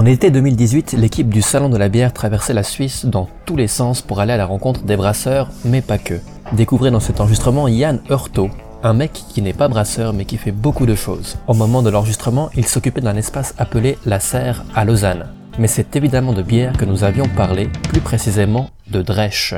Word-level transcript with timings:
En 0.00 0.06
été 0.06 0.30
2018, 0.30 0.94
l'équipe 0.94 1.28
du 1.28 1.42
Salon 1.42 1.68
de 1.68 1.76
la 1.76 1.90
bière 1.90 2.14
traversait 2.14 2.54
la 2.54 2.62
Suisse 2.62 3.04
dans 3.04 3.28
tous 3.44 3.54
les 3.54 3.66
sens 3.66 4.00
pour 4.00 4.18
aller 4.18 4.32
à 4.32 4.38
la 4.38 4.46
rencontre 4.46 4.84
des 4.84 4.96
brasseurs, 4.96 5.50
mais 5.66 5.82
pas 5.82 5.98
que. 5.98 6.14
Découvrez 6.52 6.90
dans 6.90 7.00
cet 7.00 7.20
enregistrement 7.20 7.68
Yann 7.68 8.00
Hurto, 8.08 8.48
un 8.82 8.94
mec 8.94 9.12
qui 9.12 9.42
n'est 9.42 9.52
pas 9.52 9.68
brasseur 9.68 10.14
mais 10.14 10.24
qui 10.24 10.38
fait 10.38 10.52
beaucoup 10.52 10.86
de 10.86 10.94
choses. 10.94 11.36
Au 11.48 11.52
moment 11.52 11.82
de 11.82 11.90
l'enregistrement, 11.90 12.48
il 12.56 12.64
s'occupait 12.64 13.02
d'un 13.02 13.14
espace 13.14 13.54
appelé 13.58 13.98
La 14.06 14.20
Serre 14.20 14.64
à 14.74 14.86
Lausanne. 14.86 15.26
Mais 15.58 15.68
c'est 15.68 15.94
évidemment 15.94 16.32
de 16.32 16.40
bière 16.40 16.78
que 16.78 16.86
nous 16.86 17.04
avions 17.04 17.28
parlé, 17.36 17.68
plus 17.90 18.00
précisément 18.00 18.70
de 18.90 19.02
Dresch. 19.02 19.54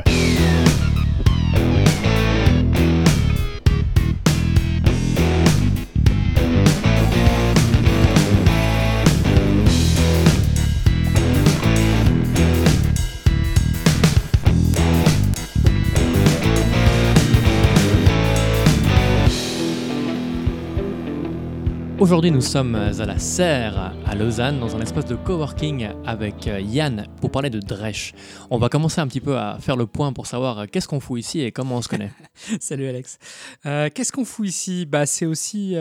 Aujourd'hui, 22.03 22.33
nous 22.33 22.41
sommes 22.41 22.75
à 22.75 23.07
la 23.07 23.17
Serre, 23.21 23.95
à 24.05 24.15
Lausanne, 24.17 24.59
dans 24.59 24.75
un 24.75 24.81
espace 24.81 25.05
de 25.05 25.15
coworking 25.15 25.87
avec 26.05 26.49
euh, 26.49 26.61
Yann 26.61 27.07
pour 27.21 27.31
parler 27.31 27.49
de 27.49 27.61
Dresch. 27.61 28.13
On 28.51 28.59
va 28.59 28.69
commencer 28.69 29.01
un 29.01 29.07
petit 29.07 29.21
peu 29.21 29.39
à 29.39 29.59
faire 29.61 29.77
le 29.77 29.87
point 29.87 30.13
pour 30.13 30.27
savoir 30.27 30.59
euh, 30.59 30.67
qu'est-ce 30.67 30.89
qu'on 30.89 30.99
fout 30.99 31.21
ici 31.21 31.43
et 31.43 31.53
comment 31.53 31.77
on 31.77 31.81
se 31.81 31.89
connaît. 31.89 32.11
Salut 32.61 32.89
Alex. 32.89 33.21
Euh, 33.67 33.89
qu'est-ce 33.89 34.11
qu'on 34.11 34.25
fout 34.25 34.49
ici? 34.49 34.85
Bah, 34.85 35.07
C'est 35.07 35.27
aussi, 35.27 35.77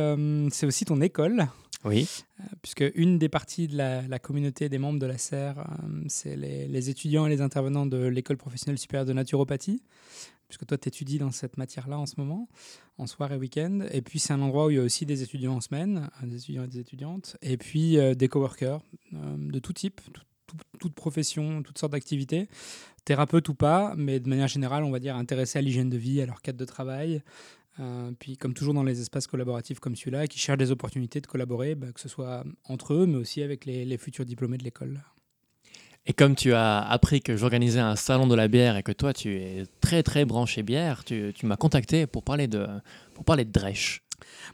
c'est 0.52 0.68
aussi 0.68 0.86
ton 0.86 1.02
école. 1.02 1.48
Oui. 1.84 2.08
puisque 2.62 2.84
une 2.94 3.18
des 3.18 3.28
parties 3.28 3.68
de 3.68 3.76
la, 3.76 4.20
communauté 4.20 4.70
des 4.70 4.78
membres 4.78 5.00
de 5.00 5.08
la 5.08 5.18
Serre, 5.18 5.68
c'est 6.08 6.36
les, 6.36 6.68
les, 6.68 6.90
étudiants 6.92 7.26
et 7.26 7.32
les 7.32 7.42
intervenants 7.42 7.88
de 7.88 8.06
l'école 8.06 8.38
professionnelle 8.38 8.78
supérieure 8.78 9.08
de 9.08 9.14
naturopathie 9.14 9.82
puisque 10.52 10.66
toi, 10.66 10.78
tu 10.78 10.90
étudies 10.90 11.18
dans 11.18 11.32
cette 11.32 11.58
matière-là 11.58 11.98
en 11.98 12.06
ce 12.06 12.16
moment, 12.18 12.50
en 12.98 13.08
soir 13.08 13.32
et 13.32 13.38
week-end. 13.38 13.88
Et 13.92 14.02
puis, 14.02 14.20
c'est 14.20 14.34
un 14.34 14.42
endroit 14.42 14.66
où 14.66 14.70
il 14.70 14.76
y 14.76 14.80
a 14.80 14.84
aussi 14.84 15.06
des 15.06 15.24
étudiants 15.24 15.56
en 15.56 15.62
semaine, 15.62 16.10
euh, 16.22 16.28
des 16.28 16.36
étudiants 16.36 16.66
et 16.66 16.68
des 16.68 16.80
étudiantes, 16.80 17.38
et 17.42 17.56
puis 17.56 17.98
euh, 17.98 18.16
des 18.16 18.28
coworkers 18.28 18.82
euh, 19.14 19.38
de 19.38 19.60
tout 19.60 19.72
type, 19.72 20.02
toute 20.80 20.94
profession, 20.94 21.64
toutes 21.64 21.78
sortes 21.78 21.94
d'activités, 21.94 22.50
thérapeutes 23.06 23.48
ou 23.48 23.56
pas, 23.56 23.94
mais 23.96 24.20
de 24.20 24.28
manière 24.28 24.50
générale, 24.50 24.84
on 24.84 24.92
va 24.92 25.00
dire 25.00 25.16
intéressés 25.16 25.58
à 25.58 25.62
l'hygiène 25.62 25.90
de 25.90 25.98
vie, 25.98 26.22
à 26.22 26.26
leur 26.26 26.42
cadre 26.42 26.60
de 26.60 26.66
travail. 26.66 27.24
puis, 28.20 28.36
comme 28.36 28.54
toujours 28.54 28.74
dans 28.74 28.84
les 28.84 29.00
espaces 29.00 29.28
collaboratifs 29.28 29.80
comme 29.80 29.96
celui-là, 29.96 30.28
qui 30.28 30.38
cherchent 30.38 30.58
des 30.58 30.72
opportunités 30.72 31.22
de 31.22 31.28
collaborer, 31.28 31.76
bah, 31.76 31.94
que 31.94 32.02
ce 32.02 32.10
soit 32.10 32.44
entre 32.66 32.94
eux, 32.94 33.06
mais 33.06 33.16
aussi 33.16 33.42
avec 33.42 33.64
les, 33.64 33.86
les 33.86 33.98
futurs 33.98 34.26
diplômés 34.26 34.58
de 34.58 34.66
l'école. 34.66 35.02
Et 36.08 36.14
comme 36.14 36.36
tu 36.36 36.54
as 36.54 36.80
appris 36.80 37.22
que 37.22 37.38
j'organisais 37.38 37.80
un 37.80 37.96
salon 37.96 38.26
de 38.26 38.36
la 38.36 38.48
bière 38.48 38.76
et 38.76 38.84
que 38.84 38.92
toi 38.92 39.14
tu 39.14 39.36
es 39.36 39.66
très 39.82 40.02
très 40.02 40.26
branché 40.26 40.64
bière, 40.64 41.04
tu, 41.04 41.34
m'as 41.44 41.58
contacté 41.58 42.08
pour 42.08 42.24
parler 42.24 42.48
de, 42.48 42.68
pour 43.14 43.24
parler 43.24 43.46
de 43.46 43.52
Dresch. 43.52 44.04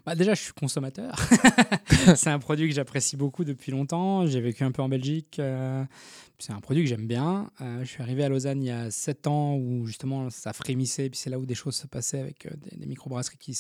Bah 0.06 0.16
déjà, 0.16 0.34
je 0.34 0.42
suis 0.42 0.54
consommateur. 0.54 1.16
c'est 2.16 2.30
un 2.30 2.40
produit 2.40 2.68
que 2.70 2.76
j'apprécie 2.76 3.18
beaucoup 3.18 3.44
depuis 3.44 3.72
longtemps. 3.72 4.26
J'ai 4.26 4.42
vécu 4.42 4.64
un 4.64 4.72
peu 4.72 4.82
en 4.82 4.90
Belgique. 4.90 5.40
Euh, 5.40 5.84
c'est 6.40 6.54
un 6.54 6.60
produit 6.60 6.84
que 6.84 6.90
j'aime 6.90 7.08
bien. 7.08 7.50
Euh, 7.62 7.80
je 7.82 7.90
suis 7.90 8.02
arrivé 8.02 8.24
à 8.24 8.30
Lausanne 8.30 8.62
il 8.64 8.68
y 8.68 8.72
a 8.72 8.90
7 8.92 9.28
ans 9.28 9.56
où 9.56 9.86
justement 9.86 10.30
ça 10.30 10.54
frémissait. 10.54 11.10
Puis 11.10 11.20
c'est 11.20 11.30
là 11.30 11.40
où 11.40 11.46
des 11.46 11.56
choses 11.56 11.76
se 11.76 11.88
passaient 11.88 12.20
avec 12.20 12.46
euh, 12.46 12.52
des, 12.56 12.78
des 12.78 12.86
microbrasseries 12.86 13.38
qui, 13.38 13.58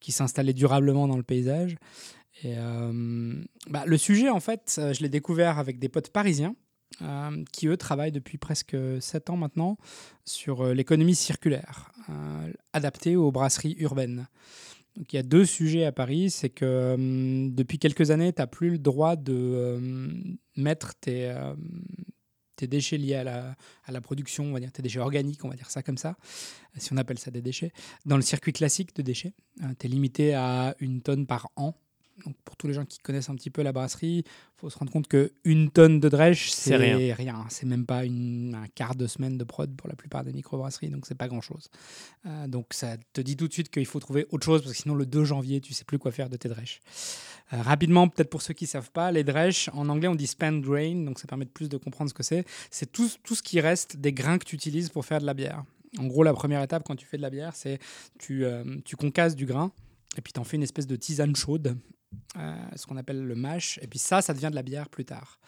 qui 0.00 0.12
s'installaient 0.12 0.54
durablement 0.54 1.06
dans 1.08 1.16
le 1.16 1.22
paysage. 1.22 1.76
Et 2.44 2.54
bah, 3.70 3.84
le 3.86 3.96
sujet, 3.96 4.28
en 4.28 4.40
fait, 4.40 4.78
je 4.92 5.00
l'ai 5.00 5.08
découvert 5.08 5.58
avec 5.58 5.78
des 5.78 5.88
potes 5.88 6.10
parisiens 6.10 6.54
euh, 7.02 7.44
qui 7.52 7.66
eux 7.66 7.76
travaillent 7.76 8.12
depuis 8.12 8.38
presque 8.38 8.76
7 9.00 9.28
ans 9.30 9.36
maintenant 9.36 9.76
sur 10.24 10.62
euh, 10.62 10.72
l'économie 10.72 11.14
circulaire, 11.14 11.92
euh, 12.08 12.52
adaptée 12.72 13.16
aux 13.16 13.30
brasseries 13.30 13.76
urbaines. 13.78 14.28
Donc, 14.96 15.12
il 15.12 15.16
y 15.16 15.18
a 15.18 15.22
deux 15.22 15.44
sujets 15.44 15.84
à 15.84 15.92
Paris, 15.92 16.30
c'est 16.30 16.48
que 16.48 16.96
depuis 17.50 17.78
quelques 17.78 18.10
années, 18.12 18.32
tu 18.32 18.40
n'as 18.40 18.46
plus 18.46 18.70
le 18.70 18.78
droit 18.78 19.14
de 19.14 19.78
mettre 20.56 20.94
tes, 20.94 21.30
déchets 22.62 22.96
liés 22.96 23.16
à 23.16 23.24
la, 23.24 23.56
à 23.84 23.92
la, 23.92 24.00
production, 24.00 24.44
on 24.44 24.52
va 24.52 24.60
dire 24.60 24.72
tes 24.72 24.80
déchets 24.80 25.00
organiques, 25.00 25.44
on 25.44 25.50
va 25.50 25.56
dire 25.56 25.70
ça 25.70 25.82
comme 25.82 25.98
ça, 25.98 26.16
si 26.78 26.94
on 26.94 26.96
appelle 26.96 27.18
ça 27.18 27.30
des 27.30 27.42
déchets, 27.42 27.72
dans 28.06 28.16
le 28.16 28.22
circuit 28.22 28.54
classique 28.54 28.96
de 28.96 29.02
déchets. 29.02 29.34
tu 29.78 29.86
es 29.86 29.90
limité 29.90 30.34
à 30.34 30.74
une 30.80 31.02
tonne 31.02 31.26
par 31.26 31.50
an 31.56 31.74
donc 32.24 32.34
pour 32.44 32.56
tous 32.56 32.66
les 32.66 32.72
gens 32.72 32.84
qui 32.84 32.98
connaissent 32.98 33.28
un 33.28 33.34
petit 33.34 33.50
peu 33.50 33.62
la 33.62 33.72
brasserie, 33.72 34.24
il 34.24 34.60
faut 34.60 34.70
se 34.70 34.78
rendre 34.78 34.90
compte 34.90 35.06
qu'une 35.08 35.70
tonne 35.70 36.00
de 36.00 36.08
drèche, 36.08 36.50
c'est 36.50 36.76
rien. 36.76 37.14
rien. 37.14 37.44
C'est 37.50 37.66
même 37.66 37.84
pas 37.84 38.04
une, 38.04 38.54
un 38.54 38.68
quart 38.68 38.94
de 38.94 39.06
semaine 39.06 39.36
de 39.36 39.44
prod 39.44 39.74
pour 39.76 39.88
la 39.88 39.96
plupart 39.96 40.24
des 40.24 40.32
microbrasseries, 40.32 40.88
donc 40.88 41.04
c'est 41.06 41.14
pas 41.14 41.28
grand-chose. 41.28 41.68
Euh, 42.24 42.46
donc 42.46 42.68
ça 42.70 42.96
te 43.12 43.20
dit 43.20 43.36
tout 43.36 43.48
de 43.48 43.52
suite 43.52 43.70
qu'il 43.70 43.86
faut 43.86 44.00
trouver 44.00 44.26
autre 44.30 44.46
chose, 44.46 44.62
parce 44.62 44.72
que 44.72 44.78
sinon 44.78 44.94
le 44.94 45.04
2 45.04 45.24
janvier, 45.24 45.60
tu 45.60 45.74
sais 45.74 45.84
plus 45.84 45.98
quoi 45.98 46.10
faire 46.10 46.30
de 46.30 46.36
tes 46.36 46.48
drèches. 46.48 46.80
Euh, 47.52 47.60
rapidement, 47.60 48.08
peut-être 48.08 48.30
pour 48.30 48.42
ceux 48.42 48.54
qui 48.54 48.66
savent 48.66 48.90
pas, 48.90 49.12
les 49.12 49.22
drèches, 49.22 49.68
en 49.74 49.88
anglais 49.88 50.08
on 50.08 50.14
dit 50.14 50.26
spent 50.26 50.60
grain, 50.60 51.04
donc 51.04 51.18
ça 51.18 51.26
permet 51.26 51.44
de 51.44 51.50
plus 51.50 51.68
de 51.68 51.76
comprendre 51.76 52.08
ce 52.08 52.14
que 52.14 52.22
c'est. 52.22 52.44
C'est 52.70 52.90
tout, 52.90 53.10
tout 53.22 53.34
ce 53.34 53.42
qui 53.42 53.60
reste 53.60 53.98
des 53.98 54.12
grains 54.12 54.38
que 54.38 54.44
tu 54.44 54.54
utilises 54.54 54.88
pour 54.88 55.04
faire 55.04 55.20
de 55.20 55.26
la 55.26 55.34
bière. 55.34 55.64
En 55.98 56.06
gros, 56.06 56.22
la 56.22 56.32
première 56.32 56.62
étape 56.62 56.82
quand 56.86 56.96
tu 56.96 57.06
fais 57.06 57.16
de 57.18 57.22
la 57.22 57.30
bière, 57.30 57.54
c'est 57.54 57.78
tu, 58.18 58.44
euh, 58.44 58.64
tu 58.84 58.96
concasses 58.96 59.36
du 59.36 59.46
grain 59.46 59.70
et 60.16 60.20
puis 60.20 60.32
tu 60.32 60.40
en 60.40 60.44
fais 60.44 60.56
une 60.56 60.62
espèce 60.62 60.86
de 60.86 60.96
tisane 60.96 61.36
chaude 61.36 61.76
euh, 62.36 62.54
ce 62.76 62.86
qu'on 62.86 62.96
appelle 62.96 63.24
le 63.24 63.34
mash. 63.34 63.78
Et 63.82 63.86
puis 63.86 63.98
ça, 63.98 64.22
ça 64.22 64.34
devient 64.34 64.48
de 64.50 64.54
la 64.54 64.62
bière 64.62 64.88
plus 64.88 65.04
tard. 65.04 65.38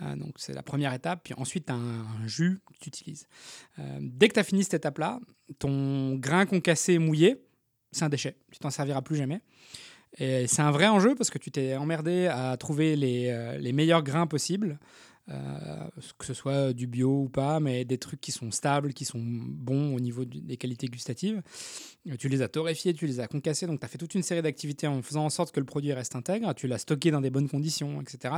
Euh, 0.00 0.16
donc 0.16 0.34
c'est 0.36 0.52
la 0.52 0.62
première 0.62 0.92
étape. 0.92 1.20
Puis 1.24 1.34
ensuite, 1.34 1.66
tu 1.66 1.72
as 1.72 1.76
un, 1.76 2.26
jus 2.26 2.60
que 2.66 2.78
tu 2.80 2.88
utilises. 2.88 3.26
Euh, 3.78 3.98
dès 4.00 4.28
que 4.28 4.34
tu 4.34 4.40
as 4.40 4.44
fini 4.44 4.64
cette 4.64 4.74
étape-là, 4.74 5.20
ton 5.58 6.16
grain 6.16 6.46
concassé 6.46 6.98
mouillé, 6.98 7.44
c'est 7.92 8.04
un 8.04 8.08
déchet. 8.08 8.36
Tu 8.50 8.58
t'en 8.58 8.70
serviras 8.70 9.02
plus 9.02 9.16
jamais. 9.16 9.40
Et 10.18 10.46
c'est 10.46 10.62
un 10.62 10.70
vrai 10.70 10.88
enjeu 10.88 11.14
parce 11.14 11.30
que 11.30 11.38
tu 11.38 11.50
t'es 11.50 11.76
emmerdé 11.76 12.26
à 12.26 12.56
trouver 12.56 12.96
les, 12.96 13.58
les 13.60 13.72
meilleurs 13.72 14.02
grains 14.02 14.26
possibles. 14.26 14.78
Euh, 15.30 15.88
que 16.16 16.24
ce 16.24 16.32
soit 16.32 16.72
du 16.72 16.86
bio 16.86 17.24
ou 17.24 17.28
pas, 17.28 17.60
mais 17.60 17.84
des 17.84 17.98
trucs 17.98 18.20
qui 18.20 18.32
sont 18.32 18.50
stables, 18.50 18.94
qui 18.94 19.04
sont 19.04 19.20
bons 19.22 19.94
au 19.94 20.00
niveau 20.00 20.24
des 20.24 20.56
qualités 20.56 20.86
gustatives. 20.86 21.42
Euh, 22.08 22.16
tu 22.18 22.30
les 22.30 22.40
as 22.40 22.48
torréfiés, 22.48 22.94
tu 22.94 23.06
les 23.06 23.20
as 23.20 23.28
concassés, 23.28 23.66
donc 23.66 23.80
tu 23.80 23.84
as 23.84 23.88
fait 23.88 23.98
toute 23.98 24.14
une 24.14 24.22
série 24.22 24.40
d'activités 24.40 24.86
en 24.86 25.02
faisant 25.02 25.26
en 25.26 25.30
sorte 25.30 25.52
que 25.52 25.60
le 25.60 25.66
produit 25.66 25.92
reste 25.92 26.16
intègre, 26.16 26.54
tu 26.54 26.66
l'as 26.66 26.78
stocké 26.78 27.10
dans 27.10 27.20
des 27.20 27.28
bonnes 27.28 27.48
conditions, 27.48 28.00
etc. 28.00 28.34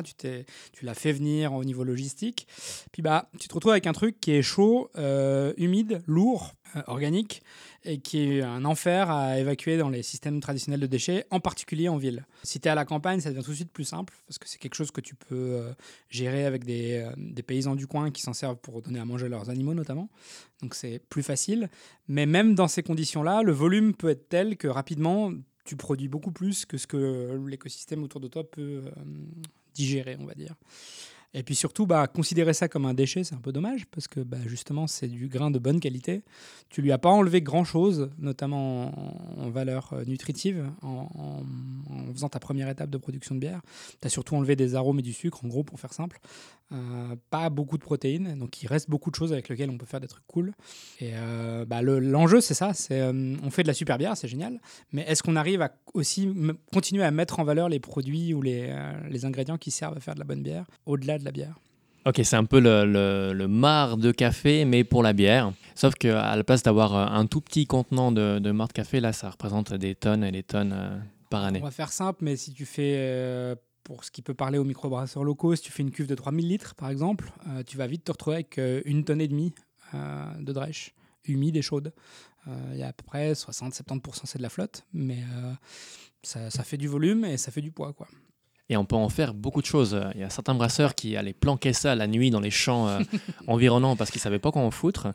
Tu, 0.72 0.84
l'as 0.84 0.94
fait 0.94 1.12
venir 1.12 1.52
au 1.52 1.62
niveau 1.62 1.84
logistique. 1.84 2.48
Puis 2.90 3.02
bah, 3.02 3.30
tu 3.38 3.46
te 3.46 3.54
retrouves 3.54 3.72
avec 3.72 3.86
un 3.86 3.92
truc 3.92 4.20
qui 4.20 4.32
est 4.32 4.42
chaud, 4.42 4.90
euh, 4.98 5.52
humide, 5.58 6.02
lourd, 6.06 6.54
organique, 6.86 7.42
et 7.84 7.98
qui 7.98 8.18
est 8.18 8.42
un 8.42 8.64
enfer 8.64 9.10
à 9.10 9.38
évacuer 9.38 9.78
dans 9.78 9.88
les 9.88 10.02
systèmes 10.02 10.40
traditionnels 10.40 10.80
de 10.80 10.86
déchets, 10.86 11.26
en 11.30 11.40
particulier 11.40 11.88
en 11.88 11.96
ville. 11.96 12.26
Si 12.42 12.60
tu 12.60 12.68
es 12.68 12.70
à 12.70 12.74
la 12.74 12.84
campagne, 12.84 13.20
ça 13.20 13.30
devient 13.30 13.42
tout 13.42 13.50
de 13.50 13.56
suite 13.56 13.72
plus 13.72 13.84
simple, 13.84 14.14
parce 14.26 14.38
que 14.38 14.48
c'est 14.48 14.58
quelque 14.58 14.74
chose 14.74 14.90
que 14.90 15.00
tu 15.00 15.14
peux 15.14 15.34
euh, 15.34 15.72
gérer 16.10 16.44
avec 16.44 16.64
des, 16.64 16.98
euh, 16.98 17.12
des, 17.16 17.42
paysans 17.42 17.74
du 17.74 17.86
coin 17.86 18.10
qui 18.10 18.22
s'en 18.22 18.32
servent 18.32 18.58
pour 18.58 18.82
donner 18.82 18.98
à 18.98 19.04
manger 19.04 19.26
à 19.26 19.28
leurs 19.30 19.48
animaux 19.48 19.74
notamment. 19.74 20.10
Donc 20.62 20.74
c'est 20.74 21.00
plus 21.08 21.22
facile. 21.22 21.70
Mais 22.08 22.26
même 22.26 22.54
dans 22.54 22.68
ces 22.68 22.82
conditions-là, 22.82 23.42
le 23.42 23.52
volume 23.52 23.94
peut 23.94 24.10
être 24.10 24.28
tel 24.28 24.56
que 24.56 24.68
rapidement, 24.68 25.32
tu 25.64 25.76
produis 25.76 26.08
beaucoup 26.08 26.32
plus 26.32 26.66
que 26.66 26.76
ce 26.76 26.86
que 26.86 27.40
l'écosystème 27.46 28.02
autour 28.02 28.20
de 28.20 28.28
toi 28.28 28.48
peut 28.48 28.82
euh, 28.84 28.90
digérer, 29.74 30.16
on 30.18 30.26
va 30.26 30.34
dire. 30.34 30.54
Et 31.32 31.44
puis 31.44 31.54
surtout, 31.54 31.86
bah, 31.86 32.08
considérer 32.08 32.52
ça 32.52 32.68
comme 32.68 32.86
un 32.86 32.94
déchet, 32.94 33.22
c'est 33.22 33.36
un 33.36 33.40
peu 33.40 33.52
dommage, 33.52 33.86
parce 33.86 34.08
que 34.08 34.18
bah, 34.20 34.38
justement, 34.46 34.88
c'est 34.88 35.06
du 35.06 35.28
grain 35.28 35.52
de 35.52 35.60
bonne 35.60 35.78
qualité. 35.78 36.22
Tu 36.70 36.82
lui 36.82 36.90
as 36.90 36.98
pas 36.98 37.08
enlevé 37.08 37.40
grand-chose, 37.40 38.10
notamment 38.18 39.38
en, 39.38 39.48
valeur 39.50 39.90
euh, 39.92 40.04
nutritive, 40.04 40.68
en, 40.82 41.42
faisant 42.12 42.28
ta 42.28 42.40
première 42.40 42.68
étape 42.68 42.90
de 42.90 42.98
production 42.98 43.36
de 43.36 43.40
bière. 43.40 43.60
Tu 44.00 44.06
as 44.06 44.10
surtout 44.10 44.34
enlevé 44.34 44.56
des 44.56 44.74
arômes 44.74 44.98
et 44.98 45.02
du 45.02 45.12
sucre, 45.12 45.44
en 45.44 45.48
gros, 45.48 45.62
pour 45.62 45.78
faire 45.78 45.92
simple. 45.92 46.18
Euh, 46.72 47.16
pas 47.30 47.48
beaucoup 47.48 47.78
de 47.78 47.82
protéines, 47.82 48.36
donc 48.38 48.62
il 48.62 48.66
reste 48.66 48.88
beaucoup 48.88 49.10
de 49.10 49.16
choses 49.16 49.32
avec 49.32 49.48
lesquelles 49.48 49.70
on 49.70 49.78
peut 49.78 49.86
faire 49.86 50.00
des 50.00 50.08
trucs 50.08 50.26
cool. 50.26 50.52
Et 51.00 51.12
euh, 51.14 51.64
bah, 51.64 51.82
l'enjeu, 51.82 52.40
c'est 52.40 52.54
ça, 52.54 52.74
c'est 52.74 53.02
on 53.02 53.50
fait 53.50 53.62
de 53.62 53.68
la 53.68 53.74
super 53.74 53.98
bière, 53.98 54.16
c'est 54.16 54.28
génial, 54.28 54.60
mais 54.92 55.02
est-ce 55.02 55.22
qu'on 55.22 55.34
arrive 55.34 55.62
à 55.62 55.72
aussi 55.94 56.32
continuer 56.72 57.02
à 57.02 57.10
mettre 57.10 57.40
en 57.40 57.44
valeur 57.44 57.68
les 57.68 57.80
produits 57.80 58.34
ou 58.34 58.42
les, 58.42 58.72
les 59.08 59.24
ingrédients 59.24 59.58
qui 59.58 59.72
servent 59.72 59.96
à 59.96 60.00
faire 60.00 60.14
de 60.14 60.20
la 60.20 60.24
bonne 60.24 60.44
bière, 60.44 60.64
au-delà 60.86 61.18
de 61.20 61.24
la 61.24 61.32
bière. 61.32 61.54
Ok, 62.06 62.20
c'est 62.24 62.36
un 62.36 62.46
peu 62.46 62.60
le, 62.60 63.32
le, 63.34 63.48
marc 63.48 63.98
de 63.98 64.10
café, 64.10 64.64
mais 64.64 64.84
pour 64.84 65.02
la 65.02 65.12
bière. 65.12 65.52
Sauf 65.74 65.94
qu'à 65.94 66.34
la 66.34 66.44
place 66.44 66.62
d'avoir 66.62 66.96
euh, 66.96 67.06
un 67.06 67.26
tout 67.26 67.42
petit 67.42 67.66
contenant 67.66 68.10
de, 68.10 68.38
de 68.38 68.50
marc 68.52 68.70
de 68.70 68.74
café, 68.74 69.00
là, 69.00 69.12
ça 69.12 69.28
représente 69.28 69.74
des 69.74 69.94
tonnes 69.94 70.24
et 70.24 70.32
des 70.32 70.42
tonnes 70.42 70.72
euh, 70.74 70.98
par 71.28 71.44
année. 71.44 71.60
On 71.60 71.64
va 71.64 71.70
faire 71.70 71.92
simple, 71.92 72.24
mais 72.24 72.36
si 72.36 72.54
tu 72.54 72.64
fais, 72.64 72.94
euh, 72.96 73.54
pour 73.84 74.04
ce 74.04 74.10
qui 74.10 74.22
peut 74.22 74.32
parler 74.32 74.56
aux 74.56 74.64
microbrasseurs 74.64 75.24
locaux, 75.24 75.54
si 75.56 75.62
tu 75.62 75.72
fais 75.72 75.82
une 75.82 75.90
cuve 75.90 76.06
de 76.06 76.14
3000 76.14 76.48
litres, 76.48 76.74
par 76.74 76.88
exemple, 76.88 77.32
tu 77.66 77.76
vas 77.76 77.86
vite 77.86 78.04
te 78.04 78.12
retrouver 78.12 78.36
avec 78.36 78.58
une 78.86 79.04
tonne 79.04 79.20
et 79.20 79.28
demie 79.28 79.52
de 79.92 80.52
drèche, 80.52 80.94
humide 81.24 81.56
et 81.56 81.62
chaude. 81.62 81.92
Il 82.72 82.78
y 82.78 82.82
a 82.82 82.88
à 82.88 82.92
peu 82.92 83.04
près 83.04 83.32
60-70% 83.32 84.22
c'est 84.24 84.38
de 84.38 84.42
la 84.42 84.48
flotte, 84.48 84.84
mais 84.92 85.18
ça, 86.22 86.50
ça, 86.50 86.62
fait 86.62 86.76
du 86.76 86.88
volume 86.88 87.24
et 87.24 87.36
ça 87.36 87.50
fait 87.50 87.62
du 87.62 87.72
poids, 87.72 87.92
quoi. 87.92 88.06
Et 88.70 88.76
on 88.76 88.84
peut 88.84 88.96
en 88.96 89.08
faire 89.08 89.34
beaucoup 89.34 89.60
de 89.60 89.66
choses. 89.66 90.00
Il 90.14 90.20
y 90.20 90.24
a 90.24 90.30
certains 90.30 90.54
brasseurs 90.54 90.94
qui 90.94 91.16
allaient 91.16 91.34
planquer 91.34 91.72
ça 91.72 91.96
la 91.96 92.06
nuit 92.06 92.30
dans 92.30 92.40
les 92.40 92.52
champs 92.52 92.86
euh, 92.86 93.00
environnants 93.48 93.96
parce 93.96 94.10
qu'ils 94.10 94.20
savaient 94.20 94.38
pas 94.38 94.52
quoi 94.52 94.62
en 94.62 94.70
foutre. 94.70 95.08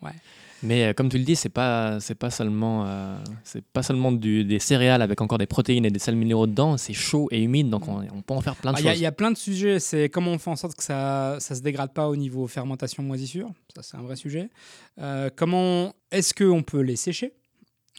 Mais 0.62 0.86
euh, 0.86 0.94
comme 0.94 1.10
tu 1.10 1.18
le 1.18 1.24
dis, 1.24 1.38
c'est 1.38 1.50
pas 1.50 2.00
c'est 2.02 2.16
pas 2.16 2.30
seulement 2.30 2.86
euh, 2.86 3.16
c'est 3.44 3.64
pas 3.64 3.82
seulement 3.82 4.12
du, 4.12 4.44
des 4.44 4.60
céréales 4.60 5.02
avec 5.02 5.22
encore 5.22 5.38
des 5.38 5.46
protéines 5.46 5.86
et 5.86 5.90
des 5.90 6.00
sels 6.00 6.18
minéraux 6.18 6.48
dedans. 6.48 6.76
C'est 6.76 6.94
chaud 6.94 7.30
et 7.32 7.42
humide, 7.42 7.70
donc 7.70 7.88
on, 7.88 8.22
peut 8.22 8.34
en 8.34 8.42
faire 8.42 8.56
plein 8.56 8.74
de 8.74 8.78
ah, 8.78 8.82
choses. 8.82 8.92
Il 8.98 9.02
y, 9.02 9.06
a 9.06 9.12
plein 9.14 9.32
de 9.32 9.38
sujets. 9.38 9.80
C'est 9.80 10.10
comment 10.10 10.32
on 10.32 10.38
fait 10.38 10.50
en 10.50 10.56
sorte 10.58 10.76
que 10.76 10.84
ça 10.84 11.38
ça 11.40 11.56
se 11.56 11.62
dégrade 11.62 11.94
pas 11.94 12.10
au 12.10 12.18
niveau 12.18 12.48
fermentation 12.48 13.04
moisissure. 13.04 13.50
Ça 13.74 13.84
c'est 13.84 13.96
un 13.96 14.02
vrai 14.02 14.18
sujet. 14.18 14.50
comment 15.38 15.94
est-ce 16.12 16.34
qu'on 16.34 16.62
peut 16.62 16.82
les 16.82 16.98
sécher? 16.98 17.34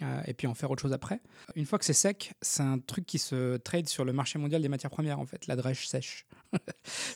Euh, 0.02 0.20
et 0.26 0.34
puis 0.34 0.46
en 0.46 0.54
faire 0.54 0.70
autre 0.70 0.82
chose 0.82 0.93
après. 0.93 1.20
Une 1.54 1.64
fois 1.64 1.78
que 1.78 1.84
c'est 1.84 1.93
sec, 1.93 2.34
c'est 2.43 2.62
un 2.62 2.78
truc 2.78 3.06
qui 3.06 3.19
se 3.19 3.56
trade 3.56 3.88
sur 3.88 4.04
le 4.04 4.12
marché 4.12 4.38
mondial 4.38 4.62
des 4.62 4.69
matières 4.69 4.90
premières, 4.90 5.20
en 5.20 5.26
fait, 5.26 5.46
la 5.46 5.56
drèche 5.56 5.87
sèche. 5.87 6.26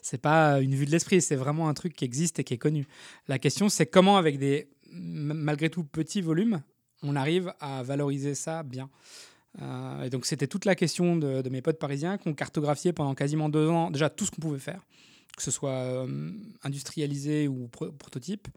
c'est 0.02 0.20
pas 0.20 0.60
une 0.60 0.74
vue 0.74 0.86
de 0.86 0.90
l'esprit, 0.90 1.20
c'est 1.20 1.36
vraiment 1.36 1.68
un 1.68 1.74
truc 1.74 1.94
qui 1.94 2.04
existe 2.04 2.38
et 2.38 2.44
qui 2.44 2.54
est 2.54 2.58
connu. 2.58 2.86
La 3.28 3.38
question, 3.38 3.68
c'est 3.68 3.86
comment, 3.86 4.16
avec 4.16 4.38
des 4.38 4.68
malgré 4.92 5.70
tout 5.70 5.84
petits 5.84 6.20
volumes, 6.20 6.62
on 7.02 7.16
arrive 7.16 7.52
à 7.60 7.82
valoriser 7.82 8.34
ça 8.34 8.62
bien. 8.62 8.90
Euh, 9.60 10.04
et 10.04 10.10
donc, 10.10 10.26
c'était 10.26 10.46
toute 10.46 10.64
la 10.64 10.74
question 10.74 11.16
de, 11.16 11.42
de 11.42 11.48
mes 11.48 11.62
potes 11.62 11.78
parisiens 11.78 12.18
qui 12.18 12.28
ont 12.28 12.34
cartographié 12.34 12.92
pendant 12.92 13.14
quasiment 13.14 13.48
deux 13.48 13.68
ans 13.68 13.90
déjà 13.90 14.10
tout 14.10 14.24
ce 14.24 14.30
qu'on 14.30 14.40
pouvait 14.40 14.58
faire 14.58 14.84
que 15.36 15.42
ce 15.42 15.50
soit 15.50 15.70
euh, 15.70 16.32
industrialisé 16.62 17.48
ou 17.48 17.68
prototype, 17.68 18.48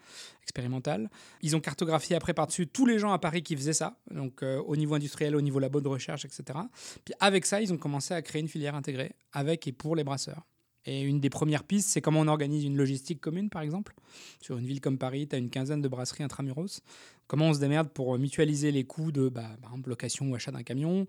expérimental. 0.41 1.09
Ils 1.41 1.55
ont 1.55 1.59
cartographié 1.59 2.15
après 2.15 2.33
par-dessus 2.33 2.67
tous 2.67 2.85
les 2.85 2.99
gens 2.99 3.13
à 3.13 3.19
Paris 3.19 3.43
qui 3.43 3.55
faisaient 3.55 3.73
ça, 3.73 3.97
donc 4.11 4.43
euh, 4.43 4.61
au 4.61 4.75
niveau 4.75 4.95
industriel, 4.95 5.35
au 5.35 5.41
niveau 5.41 5.59
labo 5.59 5.81
de 5.81 5.87
recherche, 5.87 6.25
etc. 6.25 6.59
Puis 7.05 7.13
avec 7.19 7.45
ça, 7.45 7.61
ils 7.61 7.71
ont 7.71 7.77
commencé 7.77 8.13
à 8.13 8.21
créer 8.21 8.41
une 8.41 8.47
filière 8.47 8.75
intégrée 8.75 9.13
avec 9.31 9.67
et 9.67 9.71
pour 9.71 9.95
les 9.95 10.03
brasseurs. 10.03 10.43
Et 10.85 11.01
une 11.01 11.19
des 11.21 11.29
premières 11.29 11.63
pistes, 11.63 11.89
c'est 11.89 12.01
comment 12.01 12.19
on 12.19 12.27
organise 12.27 12.65
une 12.65 12.75
logistique 12.75 13.21
commune, 13.21 13.49
par 13.49 13.61
exemple. 13.61 13.95
Sur 14.41 14.57
une 14.57 14.65
ville 14.65 14.81
comme 14.81 14.97
Paris, 14.97 15.27
tu 15.27 15.35
as 15.35 15.39
une 15.39 15.49
quinzaine 15.49 15.81
de 15.81 15.87
brasseries 15.87 16.23
intramuros. 16.23 16.81
Comment 17.27 17.47
on 17.47 17.53
se 17.53 17.59
démerde 17.59 17.89
pour 17.89 18.17
mutualiser 18.19 18.71
les 18.71 18.83
coûts 18.83 19.13
de, 19.13 19.29
bah, 19.29 19.49
location 19.85 20.29
ou 20.29 20.35
achat 20.35 20.51
d'un 20.51 20.63
camion, 20.63 21.07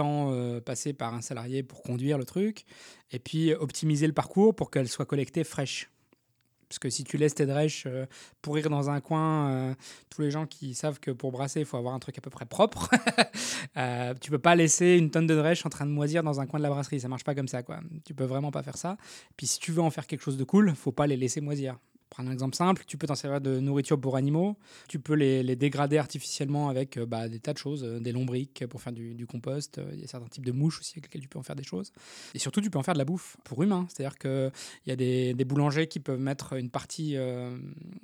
temps 0.00 0.32
euh, 0.32 0.60
passé 0.60 0.92
par 0.92 1.14
un 1.14 1.20
salarié 1.20 1.62
pour 1.62 1.82
conduire 1.82 2.16
le 2.16 2.24
truc, 2.24 2.64
et 3.12 3.18
puis 3.18 3.52
optimiser 3.54 4.06
le 4.06 4.12
parcours 4.12 4.54
pour 4.54 4.70
qu'elle 4.70 4.88
soit 4.88 5.06
collectée 5.06 5.44
fraîche. 5.44 5.90
Parce 6.68 6.78
que 6.78 6.88
si 6.88 7.02
tu 7.02 7.16
laisses 7.16 7.34
tes 7.34 7.46
drèches 7.46 7.84
euh, 7.86 8.06
pourrir 8.42 8.70
dans 8.70 8.90
un 8.90 9.00
coin, 9.00 9.50
euh, 9.50 9.74
tous 10.08 10.22
les 10.22 10.30
gens 10.30 10.46
qui 10.46 10.74
savent 10.74 11.00
que 11.00 11.10
pour 11.10 11.32
brasser, 11.32 11.60
il 11.60 11.66
faut 11.66 11.76
avoir 11.76 11.94
un 11.94 11.98
truc 11.98 12.16
à 12.16 12.20
peu 12.20 12.30
près 12.30 12.46
propre, 12.46 12.88
tu 14.20 14.30
peux 14.30 14.38
pas 14.38 14.54
laisser 14.54 14.96
une 14.96 15.10
tonne 15.10 15.26
de 15.26 15.34
drèches 15.34 15.66
en 15.66 15.70
train 15.70 15.84
de 15.84 15.90
moisir 15.90 16.22
dans 16.22 16.40
un 16.40 16.46
coin 16.46 16.60
de 16.60 16.62
la 16.62 16.70
brasserie. 16.70 17.00
Ça 17.00 17.08
marche 17.08 17.24
pas 17.24 17.34
comme 17.34 17.48
ça, 17.48 17.62
quoi. 17.62 17.80
Tu 18.04 18.14
peux 18.14 18.24
vraiment 18.24 18.52
pas 18.52 18.62
faire 18.62 18.76
ça. 18.76 18.96
Puis 19.36 19.48
si 19.48 19.58
tu 19.58 19.72
veux 19.72 19.82
en 19.82 19.90
faire 19.90 20.06
quelque 20.06 20.22
chose 20.22 20.36
de 20.36 20.44
cool, 20.44 20.72
faut 20.76 20.92
pas 20.92 21.08
les 21.08 21.16
laisser 21.16 21.40
moisir 21.40 21.76
prendre 22.10 22.28
un 22.28 22.32
exemple 22.32 22.56
simple, 22.56 22.82
tu 22.86 22.98
peux 22.98 23.06
t'en 23.06 23.14
servir 23.14 23.40
de 23.40 23.60
nourriture 23.60 23.98
pour 23.98 24.16
animaux, 24.16 24.58
tu 24.88 24.98
peux 24.98 25.14
les, 25.14 25.56
dégrader 25.56 25.96
artificiellement 25.96 26.68
avec 26.68 26.96
euh, 26.96 27.06
bah, 27.06 27.28
des 27.28 27.38
tas 27.38 27.52
de 27.52 27.58
choses, 27.58 27.84
euh, 27.84 28.00
des 28.00 28.10
lombriques 28.10 28.66
pour 28.66 28.82
faire 28.82 28.92
du, 28.92 29.26
compost, 29.26 29.78
euh, 29.78 29.88
il 29.92 30.00
y 30.00 30.04
a 30.04 30.08
certains 30.08 30.26
types 30.26 30.44
de 30.44 30.50
mouches 30.50 30.80
aussi 30.80 30.94
avec 30.94 31.04
lesquelles 31.04 31.22
tu 31.22 31.28
peux 31.28 31.38
en 31.38 31.44
faire 31.44 31.54
des 31.54 31.62
choses. 31.62 31.92
Et 32.34 32.40
surtout, 32.40 32.60
tu 32.60 32.68
peux 32.68 32.78
en 32.78 32.82
faire 32.82 32.94
de 32.94 32.98
la 32.98 33.04
bouffe 33.04 33.36
pour 33.44 33.62
humains, 33.62 33.86
c'est-à-dire 33.88 34.18
qu'il 34.18 34.50
y 34.86 34.90
a 34.90 34.96
des, 34.96 35.44
boulangers 35.44 35.86
qui 35.86 36.00
peuvent 36.00 36.20
mettre 36.20 36.54
une 36.54 36.70
partie, 36.70 37.16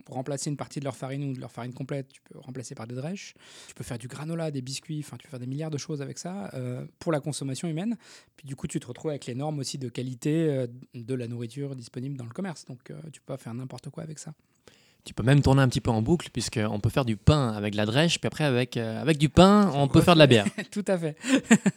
pour 0.04 0.14
remplacer 0.14 0.50
une 0.50 0.56
partie 0.56 0.80
de 0.80 0.84
leur 0.84 0.96
farine 0.96 1.30
ou 1.30 1.32
de 1.34 1.40
leur 1.40 1.50
farine 1.50 1.72
complète, 1.72 2.08
tu 2.08 2.20
peux 2.22 2.38
remplacer 2.38 2.74
par 2.74 2.86
des 2.86 2.94
drèches, 2.94 3.34
tu 3.68 3.74
peux 3.74 3.84
faire 3.84 3.98
du 3.98 4.08
granola, 4.08 4.50
des 4.50 4.62
biscuits, 4.62 5.00
enfin 5.04 5.16
tu 5.16 5.26
peux 5.26 5.30
faire 5.30 5.38
des 5.38 5.46
milliards 5.46 5.70
de 5.70 5.78
choses 5.78 6.02
avec 6.02 6.18
ça 6.18 6.50
pour 6.98 7.12
la 7.12 7.20
consommation 7.20 7.68
humaine. 7.68 7.96
Puis 8.36 8.46
du 8.46 8.56
coup, 8.56 8.66
tu 8.66 8.80
te 8.80 8.86
retrouves 8.86 9.10
avec 9.10 9.26
les 9.26 9.34
normes 9.34 9.58
aussi 9.60 9.78
de 9.78 9.88
qualité 9.88 10.66
de 10.94 11.14
la 11.14 11.28
nourriture 11.28 11.76
disponible 11.76 12.16
dans 12.16 12.24
le 12.24 12.30
commerce, 12.30 12.64
donc 12.64 12.92
tu 13.12 13.20
peux 13.20 13.34
pas 13.34 13.36
faire 13.36 13.54
n'importe 13.54 13.90
quoi 13.90 13.95
avec 14.02 14.18
ça. 14.18 14.32
Tu 15.06 15.14
peux 15.14 15.22
même 15.22 15.40
tourner 15.40 15.62
un 15.62 15.68
petit 15.68 15.80
peu 15.80 15.92
en 15.92 16.02
boucle, 16.02 16.30
puisqu'on 16.32 16.80
peut 16.80 16.90
faire 16.90 17.04
du 17.04 17.16
pain 17.16 17.52
avec 17.52 17.76
la 17.76 17.86
drèche, 17.86 18.18
puis 18.18 18.26
après, 18.26 18.42
avec, 18.42 18.76
euh, 18.76 19.00
avec 19.00 19.18
du 19.18 19.28
pain, 19.28 19.70
on 19.72 19.86
peut 19.86 20.00
faire 20.00 20.14
de 20.14 20.18
la 20.18 20.26
bière. 20.26 20.46
Tout 20.72 20.84
à 20.88 20.98
fait. 20.98 21.16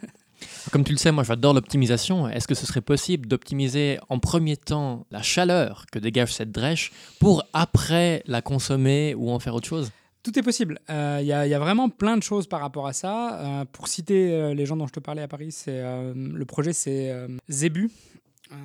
Comme 0.72 0.84
tu 0.84 0.94
le 0.94 0.98
sais, 0.98 1.12
moi 1.12 1.24
j'adore 1.24 1.54
l'optimisation. 1.54 2.28
Est-ce 2.28 2.48
que 2.48 2.56
ce 2.56 2.66
serait 2.66 2.82
possible 2.82 3.28
d'optimiser 3.28 4.00
en 4.10 4.18
premier 4.18 4.58
temps 4.58 5.06
la 5.12 5.22
chaleur 5.22 5.86
que 5.92 6.00
dégage 6.00 6.34
cette 6.34 6.52
drèche 6.52 6.92
pour 7.20 7.44
après 7.54 8.24
la 8.26 8.42
consommer 8.42 9.14
ou 9.16 9.30
en 9.30 9.38
faire 9.38 9.54
autre 9.54 9.68
chose? 9.68 9.92
Tout 10.24 10.38
est 10.40 10.42
possible. 10.42 10.80
Il 10.90 10.96
euh, 10.96 11.22
y, 11.22 11.32
a 11.32 11.60
vraiment 11.60 11.90
plein 11.90 12.18
de 12.18 12.24
choses 12.24 12.48
par 12.48 12.62
rapport 12.62 12.88
à 12.88 12.94
ça. 12.94 13.40
Euh, 13.40 13.66
pour 13.72 13.88
citer 13.88 14.56
les 14.56 14.66
gens 14.66 14.76
dont 14.76 14.88
je 14.88 14.94
te 14.94 15.00
parlais 15.00 15.22
à 15.22 15.28
Paris, 15.28 15.52
c'est 15.52 15.84
le 16.16 16.46
projet 16.46 16.74
c'est 16.74 17.14
Zebu. 17.48 17.92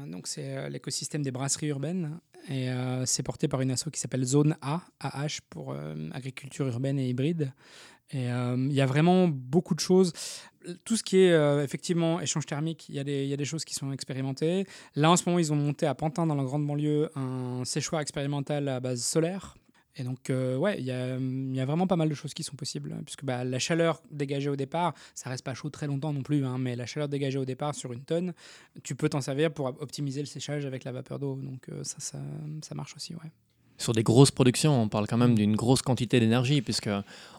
donc 0.07 0.27
c'est 0.27 0.71
l'écosystème 0.71 1.23
des 1.23 1.33
brasseries 1.33 1.69
urbaines. 1.69 2.19
Et 2.49 2.71
euh, 2.71 3.07
c'est 3.07 3.23
porté 3.23 3.49
par 3.49 3.61
une 3.61 3.71
asso 3.71 3.89
qui 3.93 4.01
s'appelle 4.01 4.25
Zone 4.25 4.57
A, 4.61 4.83
AH, 5.01 5.41
pour 5.49 5.73
euh, 5.73 6.11
agriculture 6.13 6.67
urbaine 6.67 6.99
et 6.99 7.09
hybride. 7.09 7.53
Et 8.11 8.31
euh, 8.31 8.57
il 8.59 8.75
y 8.75 8.81
a 8.81 8.87
vraiment 8.87 9.29
beaucoup 9.29 9.75
de 9.75 9.81
choses. 9.81 10.13
Tout 10.85 10.97
ce 10.97 11.03
qui 11.03 11.19
est 11.19 11.63
effectivement 11.63 12.21
échange 12.21 12.47
thermique, 12.47 12.89
il 12.89 12.95
y, 12.95 13.29
y, 13.29 13.33
a 13.33 13.37
des 13.37 13.45
choses 13.45 13.67
qui 13.67 13.75
sont 13.75 13.93
expérimentées. 13.93 14.67
Là, 14.95 15.11
en 15.11 15.17
ce 15.17 15.25
moment, 15.27 15.39
ils 15.39 15.53
ont 15.53 15.57
monté 15.57 15.87
à 15.87 15.95
Pantin, 15.95 16.27
dans 16.27 16.35
la 16.35 16.45
grande 16.45 16.67
banlieue, 16.67 17.11
un 17.17 17.65
séchoir 17.67 18.01
expérimental 18.01 18.69
à 18.69 18.81
base 18.81 19.03
solaire 19.03 19.57
et 19.97 20.03
donc, 20.03 20.31
euh, 20.31 20.57
ouais, 20.57 20.79
il 20.79 20.85
y 20.85 20.91
a, 20.91 21.65
vraiment 21.65 21.87
pas 21.87 21.97
mal 21.97 22.09
de 22.09 22.15
choses 22.15 22.35
qui 22.35 22.43
sont 22.43 22.57
possibles, 22.57 22.93
hein, 22.93 23.03
puisque 23.05 23.25
bah, 23.25 23.45
la 23.45 23.59
chaleur 23.59 24.03
dégagée 24.11 24.51
au 24.51 24.57
départ, 24.57 24.95
ça 25.15 25.31
reste 25.31 25.45
pas 25.45 25.55
chaud 25.55 25.71
très 25.71 25.87
longtemps 25.87 26.13
non 26.13 26.23
plus, 26.23 26.45
hein, 26.45 26.59
mais 26.59 26.75
la 26.75 26.87
chaleur 26.87 27.09
dégagée 27.09 27.39
au 27.39 27.45
départ 27.45 27.75
sur 27.75 27.93
une 27.93 28.03
tonne, 28.03 28.35
tu 28.83 28.95
peux 28.97 29.09
t'en 29.09 29.21
servir 29.21 29.53
pour 29.53 29.67
optimiser 29.67 30.21
le 30.21 30.27
séchage 30.27 30.67
avec 30.67 30.85
la 30.85 30.93
vapeur 30.93 31.19
d'eau. 31.19 31.37
Donc, 31.37 31.69
euh, 31.69 31.85
ça, 31.85 32.01
ça, 32.01 32.19
ça 32.63 32.75
marche 32.75 32.97
aussi, 32.97 33.15
ouais 33.15 33.31
sur 33.77 33.93
des 33.93 34.03
grosses 34.03 34.31
productions, 34.31 34.83
on 34.83 34.89
parle 34.89 35.07
quand 35.07 35.17
même 35.17 35.35
d'une 35.35 35.57
grosse 35.57 35.83
quantité 35.83 36.21
d'énergie, 36.21 36.63
puisque 36.63 36.91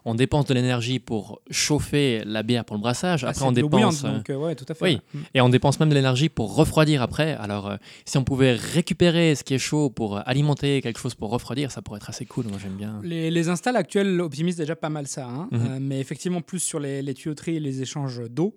on 0.04 0.14
dépense 0.14 0.46
de 0.46 0.54
l'énergie 0.54 0.98
pour 0.98 1.40
chauffer 1.50 2.22
la 2.24 2.42
bière 2.42 2.64
pour 2.64 2.76
le 2.76 2.82
brassage. 2.82 3.24
Ah, 3.24 3.30
après, 3.30 3.44
on 3.44 3.52
dépense. 3.52 4.04
Euh, 4.04 4.16
donc, 4.16 4.30
euh, 4.30 4.54
tout 4.54 4.66
à 4.68 4.74
fait. 4.74 4.84
Oui, 4.84 5.00
mm. 5.14 5.18
et 5.34 5.40
on 5.40 5.48
dépense 5.48 5.80
même 5.80 5.88
de 5.88 5.94
l'énergie 5.94 6.28
pour 6.28 6.54
refroidir 6.54 7.02
après. 7.02 7.32
Alors, 7.34 7.68
euh, 7.68 7.76
si 8.04 8.18
on 8.18 8.24
pouvait 8.24 8.52
récupérer 8.52 9.34
ce 9.34 9.44
qui 9.44 9.54
est 9.54 9.58
chaud 9.58 9.90
pour 9.90 10.20
alimenter 10.28 10.82
quelque 10.82 11.00
chose 11.00 11.14
pour 11.14 11.30
refroidir, 11.30 11.70
ça 11.70 11.82
pourrait 11.82 11.98
être 11.98 12.10
assez 12.10 12.26
cool. 12.26 12.46
Moi, 12.46 12.58
j'aime 12.62 12.76
bien. 12.76 13.00
Les, 13.02 13.30
les, 13.30 13.48
installs 13.48 13.76
actuels 13.76 14.20
optimisent 14.20 14.56
déjà 14.56 14.76
pas 14.76 14.88
mal 14.90 15.06
ça, 15.06 15.26
hein. 15.26 15.48
mm-hmm. 15.52 15.78
mais 15.80 16.00
effectivement, 16.00 16.40
plus 16.40 16.60
sur 16.60 16.80
les, 16.80 17.02
les 17.02 17.14
tuyauteries 17.14 17.56
et 17.56 17.60
les 17.60 17.82
échanges 17.82 18.22
d'eau 18.28 18.54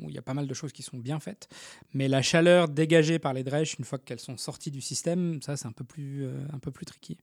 où 0.00 0.08
il 0.08 0.14
y 0.14 0.18
a 0.18 0.22
pas 0.22 0.34
mal 0.34 0.46
de 0.46 0.54
choses 0.54 0.72
qui 0.72 0.82
sont 0.82 0.98
bien 0.98 1.20
faites. 1.20 1.48
Mais 1.92 2.08
la 2.08 2.22
chaleur 2.22 2.68
dégagée 2.68 3.18
par 3.18 3.32
les 3.32 3.44
drèches, 3.44 3.76
une 3.78 3.84
fois 3.84 3.98
qu'elles 3.98 4.20
sont 4.20 4.36
sorties 4.36 4.70
du 4.70 4.80
système, 4.80 5.40
ça, 5.42 5.56
c'est 5.56 5.66
un, 5.66 5.72
peu 5.72 5.84
plus, 5.84 6.24
euh, 6.24 6.32
un 6.52 6.58
peu 6.58 6.70
plus 6.70 6.86
tricky. 6.86 7.18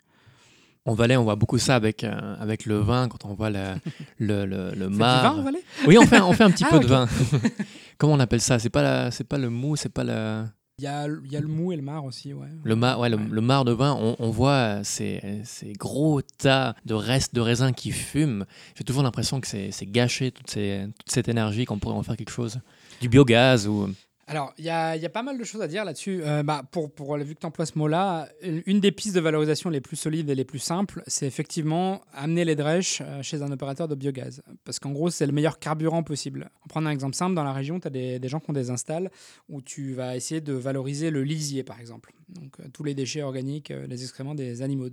En 0.86 0.96
Valais, 0.96 1.16
on 1.16 1.24
voit 1.24 1.36
beaucoup 1.36 1.60
ça 1.60 1.76
avec, 1.76 2.04
euh, 2.04 2.36
avec 2.40 2.66
le 2.66 2.80
vin, 2.80 3.08
quand 3.08 3.26
on 3.26 3.34
voit 3.34 3.50
le, 3.52 3.76
le, 4.18 4.46
le, 4.46 4.72
le 4.72 4.90
mar. 4.90 5.34
vin 5.36 5.40
en 5.40 5.44
Valais? 5.44 5.64
Oui, 5.86 5.98
on 5.98 6.06
fait, 6.06 6.22
on 6.22 6.34
fait 6.34 6.44
un 6.44 6.52
petit 6.52 6.66
ah, 6.66 6.72
peu 6.72 6.80
de 6.80 6.88
vin. 6.88 7.08
Comment 7.98 8.14
on 8.14 8.20
appelle 8.20 8.42
ça? 8.42 8.58
C'est 8.58 8.70
pas, 8.70 9.12
c'est 9.12 9.26
pas 9.28 9.38
le 9.38 9.50
mou, 9.50 9.76
c'est 9.76 9.90
pas 9.94 10.04
le... 10.04 10.46
Il 10.78 10.86
y 10.86 10.88
a, 10.88 11.08
y 11.30 11.36
a, 11.36 11.40
le 11.40 11.48
mou 11.48 11.72
et 11.72 11.76
le 11.76 11.82
mar 11.82 12.06
aussi, 12.06 12.34
ouais. 12.34 12.48
Le 12.64 12.76
mar, 12.76 13.00
ouais, 13.00 13.10
Le, 13.10 13.42
mar 13.42 13.66
de 13.66 13.72
vin, 13.72 13.94
on, 13.94 14.16
on 14.18 14.30
voit 14.32 14.84
ces, 14.84 15.42
ces, 15.44 15.74
gros 15.74 16.22
tas 16.22 16.76
de 16.86 16.96
restes 16.96 17.36
de 17.36 17.42
raisin 17.42 17.72
qui 17.72 17.92
fument. 17.92 18.46
J'ai 18.76 18.84
toujours 18.84 19.04
l'impression 19.04 19.40
que 19.42 19.48
c'est 19.48 19.86
gâché 19.86 20.32
toute, 20.32 20.50
ces, 20.50 20.88
toute 20.98 21.12
cette 21.12 21.28
énergie, 21.28 21.66
qu'on 21.66 21.78
pourrait 21.78 21.96
en 21.96 22.04
faire 22.04 22.18
quelque 22.18 22.32
chose. 22.32 22.60
Du 23.00 23.10
biogaz 23.10 23.68
ou... 23.68 23.90
Alors, 24.32 24.54
il 24.58 24.64
y, 24.64 24.70
a, 24.70 25.10
pas 25.10 25.24
mal 25.24 25.38
de 25.38 25.44
choses 25.44 25.62
à 25.62 25.68
dire 25.68 25.84
là-dessus. 25.84 26.22
Euh, 26.24 26.42
bah, 26.42 26.64
pour, 26.72 26.90
pour, 26.90 27.18
vu 27.18 27.36
que 27.36 27.42
tu 27.42 27.46
emploies 27.46 27.66
ce 27.66 27.78
mot-là, 27.78 28.30
une 28.42 28.80
des 28.80 28.94
pistes 28.94 29.14
de 29.14 29.20
valorisation 29.20 29.70
les 29.70 29.82
plus 29.82 29.98
solides 29.98 30.30
et 30.30 30.36
les 30.36 30.46
plus 30.46 30.60
simples, 30.60 31.04
c'est 31.06 31.28
effectivement 31.28 32.02
amener 32.14 32.46
les 32.46 32.56
drèches 32.56 33.02
euh, 33.02 33.22
chez 33.22 33.42
un 33.42 33.52
opérateur 33.52 33.90
de 33.90 33.96
biogaz. 33.96 34.42
Parce 34.64 34.80
qu'en 34.80 34.92
gros, 34.92 35.10
c'est 35.10 35.26
le 35.26 35.34
meilleur 35.34 35.60
carburant 35.60 36.02
possible. 36.02 36.50
On 36.64 36.70
prend 36.70 36.86
un 36.86 36.90
exemple 36.90 37.14
simple, 37.14 37.36
dans 37.36 37.44
la 37.44 37.52
région, 37.52 37.82
tu 37.82 37.88
as 37.88 37.90
des, 37.90 38.30
gens 38.30 38.40
qui 38.40 38.50
ont 38.50 38.54
des 38.54 38.70
installs 38.70 39.12
où 39.50 39.62
tu 39.62 39.96
vas 39.96 40.16
essayer 40.16 40.40
de 40.40 40.54
valoriser 40.54 41.10
le 41.10 41.24
lisier, 41.24 41.64
par 41.64 41.82
exemple. 41.82 42.14
Donc, 42.30 42.58
euh, 42.62 42.70
tous 42.72 42.86
les 42.86 42.94
déchets 42.94 43.24
organiques, 43.24 43.74
les 43.90 44.02
excréments 44.02 44.34
des 44.34 44.62
animaux 44.62 44.88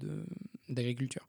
d'agriculture. 0.69 1.29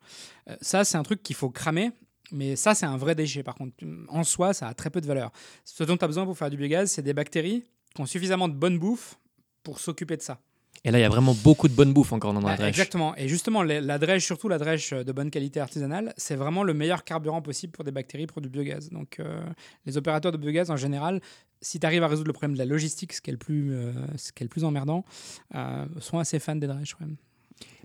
ça, 0.60 0.82
c'est 0.82 0.98
un 0.98 1.04
truc 1.04 1.22
qu'il 1.22 1.36
faut 1.36 1.50
cramer 1.50 1.92
mais 2.32 2.54
ça, 2.54 2.76
c'est 2.76 2.86
un 2.86 2.96
vrai 2.96 3.16
déchet. 3.16 3.42
Par 3.42 3.56
contre, 3.56 3.74
en 4.08 4.22
soi, 4.22 4.54
ça 4.54 4.68
a 4.68 4.74
très 4.74 4.88
peu 4.88 5.00
de 5.00 5.06
valeur. 5.06 5.32
Ce 5.64 5.82
dont 5.82 5.96
tu 5.96 6.04
as 6.04 6.06
besoin 6.06 6.24
pour 6.24 6.38
faire 6.38 6.48
du 6.48 6.56
biogaz, 6.56 6.88
c'est 6.88 7.02
des 7.02 7.12
bactéries 7.12 7.64
qui 7.94 8.00
ont 8.00 8.06
suffisamment 8.06 8.48
de 8.48 8.54
bonne 8.54 8.78
bouffe 8.78 9.18
pour 9.62 9.78
s'occuper 9.80 10.16
de 10.16 10.22
ça. 10.22 10.40
Et 10.84 10.90
là, 10.90 10.98
il 10.98 11.02
y 11.02 11.04
a 11.04 11.10
vraiment 11.10 11.34
beaucoup 11.34 11.68
de 11.68 11.74
bonne 11.74 11.92
bouffe 11.92 12.12
encore 12.12 12.32
dans 12.32 12.40
la 12.40 12.50
bah, 12.50 12.56
drèche. 12.56 12.70
Exactement. 12.70 13.14
Et 13.16 13.28
justement, 13.28 13.62
la 13.62 13.98
drèche, 13.98 14.24
surtout 14.24 14.48
la 14.48 14.56
drèche 14.56 14.94
de 14.94 15.12
bonne 15.12 15.30
qualité 15.30 15.60
artisanale, 15.60 16.14
c'est 16.16 16.36
vraiment 16.36 16.62
le 16.62 16.72
meilleur 16.72 17.04
carburant 17.04 17.42
possible 17.42 17.72
pour 17.72 17.84
des 17.84 17.92
bactéries, 17.92 18.26
pour 18.26 18.40
du 18.40 18.48
biogaz. 18.48 18.88
Donc, 18.88 19.20
euh, 19.20 19.42
les 19.84 19.98
opérateurs 19.98 20.32
de 20.32 20.38
biogaz, 20.38 20.70
en 20.70 20.76
général, 20.76 21.20
si 21.60 21.78
tu 21.78 21.86
arrives 21.86 22.02
à 22.02 22.08
résoudre 22.08 22.28
le 22.28 22.32
problème 22.32 22.54
de 22.54 22.58
la 22.58 22.64
logistique, 22.64 23.12
ce 23.12 23.20
qui 23.20 23.28
est 23.28 23.32
le 23.32 23.38
plus, 23.38 23.74
euh, 23.74 23.92
ce 24.16 24.32
qui 24.32 24.42
est 24.42 24.46
le 24.46 24.48
plus 24.48 24.64
emmerdant, 24.64 25.04
euh, 25.54 25.84
sont 26.00 26.18
assez 26.18 26.38
fans 26.38 26.56
des 26.56 26.66
drèches. 26.66 26.96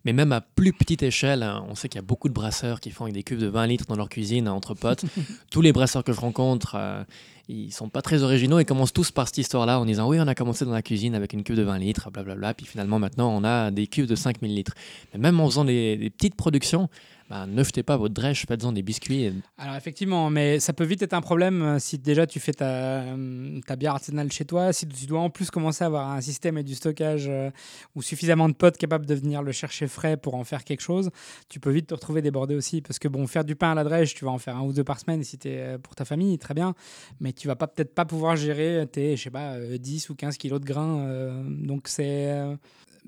Mais 0.06 0.14
même 0.14 0.32
à 0.32 0.42
plus 0.42 0.72
petite 0.72 1.04
échelle, 1.04 1.44
hein, 1.44 1.66
on 1.68 1.76
sait 1.76 1.90
qu'il 1.90 1.98
y 1.98 2.04
a 2.04 2.06
beaucoup 2.06 2.30
de 2.30 2.34
brasseurs 2.34 2.80
qui 2.80 2.92
font 2.92 3.06
avec 3.06 3.16
des 3.16 3.24
cuves 3.24 3.40
de 3.40 3.48
20 3.48 3.68
litres 3.68 3.86
dans 3.88 3.96
leur 3.96 4.10
cuisine 4.10 4.48
entre 4.48 4.76
potes. 4.76 5.04
Tous 5.52 5.62
les 5.62 5.74
brasseurs 5.74 6.04
que 6.04 6.14
je 6.14 6.20
rencontre, 6.20 6.76
euh, 6.76 7.04
ils 7.48 7.72
sont 7.72 7.90
pas 7.90 8.02
très 8.02 8.24
originaux 8.24 8.60
et 8.60 8.66
commencent 8.66 8.94
tous 8.94 9.12
par 9.12 9.28
cette 9.28 9.40
histoire-là 9.40 9.80
en 9.80 9.86
disant 9.86 10.08
oui, 10.08 10.18
on 10.20 10.28
a 10.28 10.36
commencé 10.36 10.66
dans 10.66 10.72
la 10.72 10.82
cuisine 10.82 11.16
avec 11.16 11.34
une 11.34 11.44
cuve 11.44 11.58
de 11.58 11.64
20 11.64 11.78
litres, 11.80 12.10
blablabla, 12.12 12.54
puis 12.54 12.66
finalement 12.66 13.00
maintenant 13.00 13.30
on 13.36 13.44
a 13.44 13.72
des 13.72 13.88
cuves 13.88 14.08
de 14.08 14.16
5000 14.16 14.54
litres. 14.54 14.74
Mais 15.14 15.20
même 15.20 15.40
en 15.40 15.46
faisant 15.48 15.66
des 15.66 16.12
petites 16.16 16.36
productions, 16.36 16.90
bah, 17.28 17.48
ne 17.48 17.64
jetez 17.64 17.82
pas 17.82 17.98
votre 17.98 18.14
drèche, 18.14 18.46
faites-en 18.48 18.72
des 18.72 18.84
biscuits. 18.84 19.34
Alors 19.58 19.76
effectivement, 19.76 20.30
mais 20.30 20.60
ça 20.60 20.74
peut 20.74 20.84
vite 20.84 21.02
être 21.02 21.14
un 21.14 21.22
problème 21.22 21.62
euh, 21.64 21.80
si 21.80 21.98
déjà 21.98 22.28
tu 22.28 22.40
fais 22.40 22.54
ta, 22.54 22.66
euh, 22.66 23.60
ta 23.66 23.76
bière 23.76 23.94
artisanale 23.94 24.32
chez 24.32 24.46
toi, 24.46 24.72
si 24.74 24.88
tu 24.88 25.08
dois 25.08 25.22
en 25.22 25.32
plus 25.32 25.50
commencer 25.50 25.84
à 25.84 25.88
avoir 25.88 26.12
un 26.12 26.22
système 26.22 26.60
et 26.60 26.64
du 26.64 26.76
stockage 26.76 27.26
euh, 27.28 27.50
ou 27.96 28.04
suffisamment 28.04 28.48
de 28.48 28.54
potes 28.54 28.78
capables 28.78 29.08
de 29.08 29.16
venir 29.16 29.42
le 29.42 29.52
chercher 29.52 29.88
frais 29.96 30.18
pour 30.18 30.36
en 30.36 30.44
faire 30.44 30.64
quelque 30.64 30.82
chose, 30.82 31.10
tu 31.50 31.60
peux 31.60 31.72
vite 31.72 31.88
te 31.88 31.94
retrouver 31.94 32.22
débordé 32.22 32.56
aussi. 32.56 32.82
Parce 32.82 33.00
que 33.00 33.08
bon, 33.08 33.26
faire 33.28 33.46
du 33.46 33.56
pain 33.56 33.72
à 33.72 33.76
la 33.76 33.84
drèche, 33.84 34.14
tu 34.14 34.26
vas 34.26 34.32
en 34.32 34.38
faire 34.38 34.58
un 34.58 34.62
ou 34.62 34.74
deux 34.74 34.84
par 34.84 35.00
semaine 35.00 35.24
si 35.24 35.40
es 35.46 35.78
pour 35.80 35.96
ta 35.96 36.06
famille, 36.06 36.38
très 36.38 36.54
bien, 36.54 36.76
mais 37.20 37.34
tu 37.34 37.48
vas 37.48 37.56
pas 37.56 37.68
peut-être 37.68 37.96
pas 37.96 38.06
pouvoir 38.06 38.36
gérer 38.36 38.88
tes, 38.92 39.16
je 39.18 39.24
sais 39.24 39.32
pas, 39.32 39.58
10 39.60 40.10
ou 40.10 40.16
15 40.16 40.38
kilos 40.38 40.60
de 40.60 40.66
grains. 40.66 41.44
donc 41.46 41.88
c'est 41.88 42.32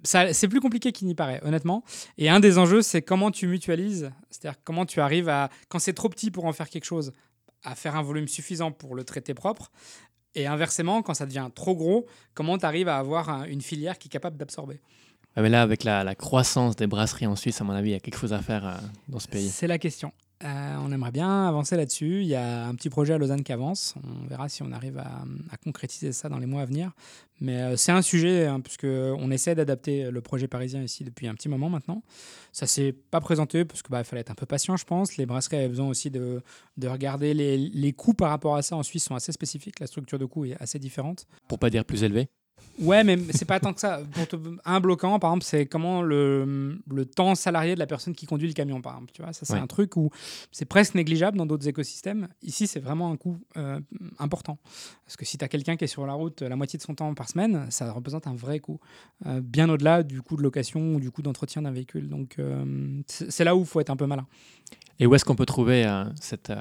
c'est 0.04 0.48
plus 0.48 0.60
compliqué 0.60 0.92
qu'il 0.92 1.08
n'y 1.08 1.16
paraît, 1.16 1.42
honnêtement. 1.44 1.84
Et 2.18 2.30
un 2.30 2.40
des 2.40 2.58
enjeux, 2.58 2.82
c'est 2.82 3.02
comment 3.02 3.32
tu 3.32 3.48
mutualises, 3.48 4.12
c'est-à-dire 4.30 4.60
comment 4.64 4.86
tu 4.86 5.00
arrives 5.02 5.30
à, 5.30 5.50
quand 5.70 5.80
c'est 5.80 5.94
trop 5.94 6.10
petit 6.10 6.32
pour 6.32 6.46
en 6.46 6.54
faire 6.54 6.70
quelque 6.70 6.86
chose, 6.86 7.14
à 7.64 7.76
faire 7.76 7.96
un 7.96 8.02
volume 8.02 8.28
suffisant 8.28 8.72
pour 8.72 8.96
le 8.96 9.04
traiter 9.04 9.34
propre. 9.34 9.72
Et 10.36 10.46
inversement, 10.46 11.02
quand 11.02 11.14
ça 11.14 11.26
devient 11.26 11.50
trop 11.54 11.76
gros, 11.76 12.06
comment 12.34 12.58
tu 12.58 12.66
arrives 12.66 12.88
à 12.88 12.98
avoir 12.98 13.46
une 13.46 13.62
filière 13.62 13.98
qui 13.98 14.08
est 14.08 14.12
capable 14.12 14.38
d'absorber. 14.38 14.82
Mais 15.42 15.50
là, 15.50 15.62
avec 15.62 15.84
la, 15.84 16.16
croissance 16.16 16.76
des 16.76 16.88
brasseries 16.88 17.28
en 17.28 17.36
Suisse, 17.36 17.62
à 17.62 17.64
mon 17.64 17.74
avis, 17.74 17.90
il 17.90 17.94
y 17.94 17.96
a 17.96 18.00
quelque 18.00 18.18
chose 18.18 18.34
à 18.34 18.42
faire 18.42 18.66
euh, 18.66 18.74
dans 19.08 19.20
ce 19.20 19.28
pays. 19.28 19.50
C'est 19.50 19.68
la 19.68 19.78
question. 19.78 20.12
Euh, 20.44 20.76
on 20.84 20.92
aimerait 20.92 21.12
bien 21.12 21.48
avancer 21.48 21.76
là-dessus. 21.76 22.22
Il 22.22 22.28
y 22.28 22.36
a 22.36 22.68
un 22.68 22.76
petit 22.76 22.90
projet 22.90 23.14
à 23.14 23.18
Lausanne 23.18 23.44
qui 23.44 23.52
avance. 23.52 23.96
On 24.04 24.28
verra 24.28 24.50
si 24.50 24.62
on 24.62 24.72
arrive 24.72 25.00
à, 25.00 25.58
concrétiser 25.64 26.12
ça 26.12 26.30
dans 26.30 26.38
les 26.38 26.46
mois 26.46 26.62
à 26.62 26.66
venir. 26.66 26.92
Mais 27.40 27.62
euh, 27.62 27.76
c'est 27.76 27.92
un 27.92 28.04
sujet, 28.04 28.46
hein, 28.46 28.60
puisqu'on 28.60 29.32
essaie 29.32 29.56
d'adapter 29.56 30.12
le 30.12 30.22
projet 30.22 30.48
parisien 30.48 30.82
ici 30.84 31.04
depuis 31.04 31.28
un 31.28 31.34
petit 31.34 31.50
moment 31.50 31.70
maintenant. 31.70 32.04
Ça 32.52 32.68
s'est 32.68 32.94
pas 32.94 33.20
présenté 33.20 33.66
parce 33.66 33.82
qu'il 33.82 33.92
bah, 33.92 34.04
fallait 34.04 34.22
être 34.22 34.32
un 34.32 34.36
peu 34.36 34.46
patient, 34.46 34.78
je 34.78 34.86
pense. 34.86 35.18
Les 35.18 35.26
brasseries 35.26 35.58
avaient 35.58 35.70
besoin 35.70 35.88
aussi 35.88 36.12
de, 36.12 36.42
regarder 36.84 37.34
les, 37.34 37.58
les 37.58 37.94
coûts 37.94 38.14
par 38.14 38.30
rapport 38.30 38.56
à 38.56 38.62
ça. 38.62 38.76
En 38.76 38.84
Suisse, 38.84 39.06
sont 39.06 39.16
assez 39.16 39.32
spécifiques. 39.32 39.80
La 39.80 39.88
structure 39.88 40.20
de 40.20 40.26
coûts 40.26 40.46
est 40.46 40.58
assez 40.60 40.78
différente. 40.78 41.26
Pour 41.48 41.58
pas 41.58 41.70
dire 41.72 41.84
plus 41.84 42.04
élevé 42.04 42.28
Ouais, 42.80 43.04
mais 43.04 43.18
c'est 43.32 43.46
pas 43.46 43.60
tant 43.60 43.74
que 43.74 43.80
ça. 43.80 44.02
Pour 44.14 44.40
un 44.66 44.80
bloquant, 44.80 45.18
par 45.20 45.32
exemple, 45.32 45.46
c'est 45.46 45.66
comment 45.66 46.02
le, 46.02 46.80
le, 46.90 47.06
temps 47.06 47.34
salarié 47.34 47.74
de 47.74 47.80
la 47.80 47.88
personne 47.88 48.14
qui 48.14 48.26
conduit 48.26 48.48
le 48.48 48.54
camion, 48.54 48.82
par 48.82 48.94
exemple. 48.94 49.12
Tu 49.14 49.22
vois, 49.22 49.34
ça, 49.34 49.46
c'est 49.46 49.58
un 49.58 49.68
truc 49.68 49.98
où 49.98 50.10
c'est 50.52 50.66
presque 50.66 50.96
négligeable 50.96 51.38
dans 51.38 51.46
d'autres 51.46 51.68
écosystèmes. 51.68 52.28
Ici, 52.44 52.68
c'est 52.68 52.80
vraiment 52.80 53.12
un 53.12 53.18
coût 53.18 53.40
euh, 53.58 53.80
important. 54.20 54.60
Parce 55.06 55.18
que 55.18 55.26
si 55.26 55.38
tu 55.38 55.46
as 55.46 55.48
quelqu'un 55.48 55.76
qui 55.76 55.86
est 55.86 55.88
sur 55.88 56.06
la 56.06 56.14
route 56.14 56.42
la 56.42 56.56
moitié 56.56 56.78
de 56.78 56.84
son 56.84 56.94
temps 56.94 57.14
par 57.14 57.30
semaine, 57.30 57.66
ça 57.70 57.92
représente 57.92 58.28
un 58.28 58.36
vrai 58.36 58.60
coût. 58.60 58.80
Euh, 59.26 59.42
bien 59.42 59.70
au-delà 59.70 60.04
du 60.04 60.22
coût 60.22 60.38
de 60.38 60.44
location 60.44 60.96
ou 60.96 61.00
du 61.00 61.10
coût 61.10 61.22
d'entretien 61.22 61.64
d'un 61.64 61.72
véhicule. 61.72 62.10
Donc, 62.10 62.36
euh, 62.38 63.02
c'est 63.08 63.44
là 63.44 63.56
où 63.56 63.62
il 63.62 63.66
faut 63.66 63.80
être 63.80 63.90
un 63.90 63.98
peu 63.98 64.06
malin. 64.06 64.28
Et 65.00 65.08
où 65.08 65.16
est-ce 65.16 65.26
qu'on 65.26 65.36
peut 65.36 65.46
trouver 65.46 65.86
cette 66.20 66.52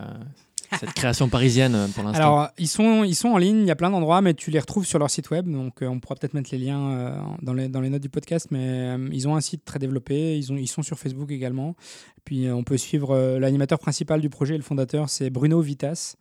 cette 0.78 0.92
création 0.94 1.28
parisienne 1.28 1.74
euh, 1.74 1.88
pour 1.88 2.04
l'instant 2.04 2.20
Alors, 2.20 2.48
ils 2.58 2.68
sont, 2.68 3.04
ils 3.04 3.14
sont 3.14 3.28
en 3.28 3.38
ligne, 3.38 3.60
il 3.60 3.66
y 3.66 3.70
a 3.70 3.76
plein 3.76 3.90
d'endroits, 3.90 4.20
mais 4.20 4.34
tu 4.34 4.50
les 4.50 4.58
retrouves 4.58 4.86
sur 4.86 4.98
leur 4.98 5.10
site 5.10 5.30
web. 5.30 5.50
Donc, 5.50 5.82
euh, 5.82 5.86
on 5.86 6.00
pourra 6.00 6.16
peut-être 6.16 6.34
mettre 6.34 6.50
les 6.52 6.58
liens 6.58 6.90
euh, 6.90 7.18
dans, 7.42 7.54
les, 7.54 7.68
dans 7.68 7.80
les 7.80 7.90
notes 7.90 8.02
du 8.02 8.08
podcast, 8.08 8.48
mais 8.50 8.96
ils 9.12 9.28
ont 9.28 9.36
un 9.36 9.40
site 9.40 9.64
très 9.64 9.78
développé. 9.78 10.36
Ils, 10.38 10.52
ont, 10.52 10.56
ils 10.56 10.66
sont 10.68 10.82
sur 10.82 10.98
Facebook 10.98 11.30
également. 11.30 11.74
puis, 12.24 12.50
on 12.50 12.64
peut 12.64 12.76
suivre 12.76 13.38
l'animateur 13.38 13.78
principal 13.78 14.20
du 14.20 14.30
projet, 14.30 14.56
le 14.56 14.62
fondateur, 14.62 15.08
c'est 15.08 15.30
Bruno 15.30 15.60
Vitas. 15.60 16.16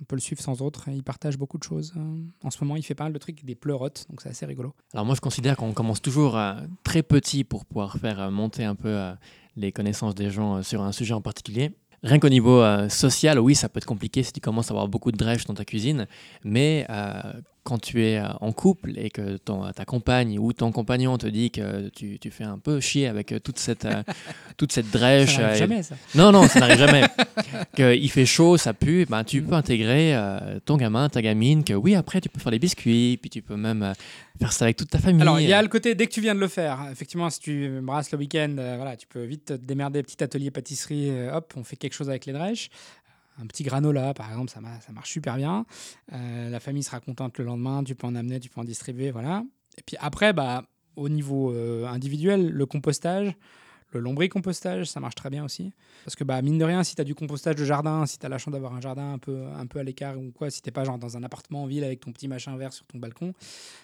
On 0.00 0.04
peut 0.04 0.14
le 0.14 0.20
suivre 0.20 0.40
sans 0.40 0.62
autre. 0.62 0.88
Il 0.88 1.02
partage 1.02 1.36
beaucoup 1.36 1.58
de 1.58 1.64
choses. 1.64 1.92
En 2.44 2.50
ce 2.50 2.62
moment, 2.62 2.76
il 2.76 2.82
fait 2.82 2.94
pas 2.94 3.04
mal 3.04 3.12
de 3.12 3.18
trucs, 3.18 3.44
des 3.44 3.56
pleurotes, 3.56 4.06
donc 4.08 4.22
c'est 4.22 4.28
assez 4.28 4.46
rigolo. 4.46 4.72
Alors 4.94 5.04
moi, 5.04 5.16
je 5.16 5.20
considère 5.20 5.56
qu'on 5.56 5.72
commence 5.72 6.00
toujours 6.00 6.38
très 6.84 7.02
petit 7.02 7.42
pour 7.42 7.64
pouvoir 7.64 7.98
faire 7.98 8.30
monter 8.30 8.64
un 8.64 8.76
peu 8.76 8.96
les 9.56 9.72
connaissances 9.72 10.14
des 10.14 10.30
gens 10.30 10.62
sur 10.62 10.82
un 10.82 10.92
sujet 10.92 11.14
en 11.14 11.20
particulier. 11.20 11.72
Rien 12.02 12.18
qu'au 12.18 12.28
niveau 12.28 12.60
euh, 12.62 12.88
social, 12.88 13.40
oui, 13.40 13.54
ça 13.54 13.68
peut 13.68 13.78
être 13.78 13.86
compliqué 13.86 14.22
si 14.22 14.32
tu 14.32 14.40
commences 14.40 14.70
à 14.70 14.74
avoir 14.74 14.88
beaucoup 14.88 15.10
de 15.10 15.16
drèches 15.16 15.46
dans 15.46 15.54
ta 15.54 15.64
cuisine, 15.64 16.06
mais 16.44 16.86
euh, 16.90 17.32
quand 17.68 17.78
tu 17.78 18.02
es 18.02 18.16
euh, 18.16 18.26
en 18.40 18.50
couple 18.52 18.92
et 18.96 19.10
que 19.10 19.36
ton, 19.36 19.70
ta 19.72 19.84
compagne 19.84 20.38
ou 20.38 20.54
ton 20.54 20.72
compagnon 20.72 21.18
te 21.18 21.26
dit 21.26 21.50
que 21.50 21.90
tu, 21.90 22.18
tu 22.18 22.30
fais 22.30 22.44
un 22.44 22.58
peu 22.58 22.80
chier 22.80 23.08
avec 23.08 23.34
toute 23.44 23.58
cette, 23.58 23.86
toute 24.56 24.72
cette 24.72 24.90
drèche. 24.90 25.36
Ça 25.36 25.42
n'arrive 25.42 25.58
jamais, 25.58 25.82
ça. 25.82 25.94
Non, 26.14 26.32
non, 26.32 26.48
ça 26.48 26.60
n'arrive 26.60 26.78
jamais. 26.78 27.02
Qu'il 27.76 28.10
fait 28.10 28.24
chaud, 28.24 28.56
ça 28.56 28.72
pue, 28.72 29.04
ben, 29.04 29.22
tu 29.22 29.42
peux 29.42 29.54
intégrer 29.54 30.16
ton 30.64 30.78
gamin, 30.78 31.10
ta 31.10 31.20
gamine, 31.20 31.62
que 31.62 31.74
oui, 31.74 31.94
après, 31.94 32.22
tu 32.22 32.30
peux 32.30 32.40
faire 32.40 32.52
des 32.52 32.58
biscuits, 32.58 33.18
puis 33.20 33.28
tu 33.28 33.42
peux 33.42 33.56
même 33.56 33.92
faire 34.38 34.52
ça 34.52 34.64
avec 34.64 34.76
toute 34.76 34.88
ta 34.88 34.98
famille. 34.98 35.20
Alors, 35.20 35.38
il 35.38 35.48
y 35.48 35.52
a 35.52 35.60
le 35.60 35.68
côté, 35.68 35.94
dès 35.94 36.06
que 36.06 36.12
tu 36.12 36.22
viens 36.22 36.34
de 36.34 36.40
le 36.40 36.48
faire, 36.48 36.86
effectivement, 36.90 37.28
si 37.28 37.40
tu 37.40 37.80
brasses 37.82 38.10
le 38.12 38.18
week-end, 38.18 38.54
voilà, 38.56 38.96
tu 38.96 39.06
peux 39.06 39.24
vite 39.24 39.44
te 39.46 39.52
démerder, 39.52 40.02
petit 40.02 40.22
atelier 40.24 40.50
pâtisserie, 40.50 41.10
hop, 41.32 41.52
on 41.56 41.64
fait 41.64 41.76
quelque 41.76 41.94
chose 41.94 42.08
avec 42.08 42.24
les 42.24 42.32
drèches. 42.32 42.70
Un 43.40 43.46
petit 43.46 43.62
granola, 43.62 44.14
par 44.14 44.28
exemple, 44.30 44.50
ça, 44.50 44.60
ça 44.84 44.92
marche 44.92 45.10
super 45.10 45.36
bien. 45.36 45.64
Euh, 46.12 46.50
la 46.50 46.60
famille 46.60 46.82
sera 46.82 47.00
contente 47.00 47.38
le 47.38 47.44
lendemain, 47.44 47.84
tu 47.84 47.94
peux 47.94 48.06
en 48.06 48.14
amener, 48.14 48.40
tu 48.40 48.48
peux 48.48 48.60
en 48.60 48.64
distribuer, 48.64 49.10
voilà. 49.10 49.44
Et 49.76 49.82
puis 49.82 49.96
après, 50.00 50.32
bah, 50.32 50.64
au 50.96 51.08
niveau 51.08 51.52
euh, 51.52 51.86
individuel, 51.86 52.50
le 52.50 52.66
compostage, 52.66 53.32
le 53.90 54.00
lombricompostage, 54.00 54.86
ça 54.86 55.00
marche 55.00 55.14
très 55.14 55.30
bien 55.30 55.44
aussi. 55.44 55.72
Parce 56.04 56.14
que, 56.14 56.24
bah, 56.24 56.40
mine 56.42 56.58
de 56.58 56.64
rien, 56.64 56.84
si 56.84 56.94
tu 56.94 57.00
as 57.00 57.04
du 57.04 57.14
compostage 57.14 57.56
de 57.56 57.64
jardin, 57.64 58.04
si 58.06 58.18
tu 58.18 58.26
as 58.26 58.28
la 58.28 58.38
chance 58.38 58.52
d'avoir 58.52 58.74
un 58.74 58.80
jardin 58.80 59.12
un 59.14 59.18
peu, 59.18 59.46
un 59.46 59.66
peu 59.66 59.78
à 59.78 59.82
l'écart 59.82 60.18
ou 60.18 60.30
quoi, 60.30 60.50
si 60.50 60.60
tu 60.62 60.70
pas 60.70 60.84
genre 60.84 60.98
dans 60.98 61.16
un 61.16 61.22
appartement 61.22 61.62
en 61.62 61.66
ville 61.66 61.84
avec 61.84 62.00
ton 62.00 62.12
petit 62.12 62.28
machin 62.28 62.56
vert 62.56 62.72
sur 62.72 62.84
ton 62.86 62.98
balcon, 62.98 63.32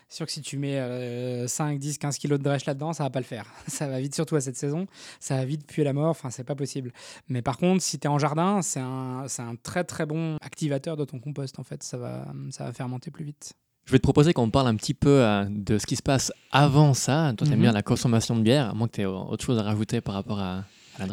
sûr 0.09 0.27
que 0.27 0.33
si 0.33 0.43
tu 0.43 0.59
mets 0.59 1.47
5, 1.49 1.79
10, 1.79 1.99
15 1.99 2.19
kilos 2.19 2.39
de 2.39 2.45
drèche 2.45 2.67
là-dedans, 2.67 2.93
ça 2.93 3.05
va 3.05 3.11
pas 3.11 3.21
le 3.21 3.25
faire. 3.25 3.51
Ça 3.67 3.89
va 3.89 4.01
vite, 4.01 4.15
surtout 4.15 4.37
à 4.37 4.41
cette 4.41 4.57
saison. 4.57 4.87
Ça 5.21 5.37
va 5.37 5.45
vite 5.45 5.67
puer 5.67 5.85
la 5.85 5.93
mort. 5.93 6.11
Enfin, 6.11 6.31
c'est 6.31 6.45
pas 6.45 6.55
possible. 6.55 6.93
Mais 7.29 7.43
par 7.43 7.59
contre, 7.59 7.83
si 7.83 7.99
tu 7.99 8.07
es 8.07 8.11
en 8.11 8.19
jardin, 8.19 8.63
c'est 8.63 8.81
un, 8.81 9.27
un 9.39 9.57
très 9.57 9.85
très 9.85 10.07
bon 10.07 10.37
activateur 10.41 10.97
de 10.97 11.05
ton 11.05 11.19
compost. 11.19 11.59
En 11.59 11.65
fait, 11.65 11.83
ça 11.83 11.97
va, 11.97 12.27
ça 12.51 12.65
va 12.65 12.73
fermenter 12.73 13.11
plus 13.11 13.25
vite. 13.25 13.55
Je 13.87 13.93
vais 13.93 13.99
te 13.99 14.03
proposer 14.03 14.33
qu'on 14.33 14.51
parle 14.51 14.69
un 14.69 14.77
petit 14.77 14.95
peu 14.95 15.23
euh, 15.23 15.45
de 15.49 15.79
ce 15.79 15.87
qui 15.87 15.97
se 15.97 16.03
passe 16.03 16.33
avant 16.53 16.95
ça. 16.95 17.33
Toi, 17.37 17.47
tu 17.47 17.53
aimes 17.53 17.59
mhm. 17.59 17.65
bien 17.65 17.73
la 17.73 17.83
consommation 17.83 18.35
de 18.35 18.41
bière, 18.41 18.71
à 18.71 18.75
moins 18.75 18.89
que 18.89 18.95
tu 18.95 19.01
aies 19.03 19.07
autre 19.07 19.45
chose 19.45 19.59
à 19.59 19.63
rajouter 19.63 20.01
par 20.01 20.15
rapport 20.15 20.41
à, 20.41 20.65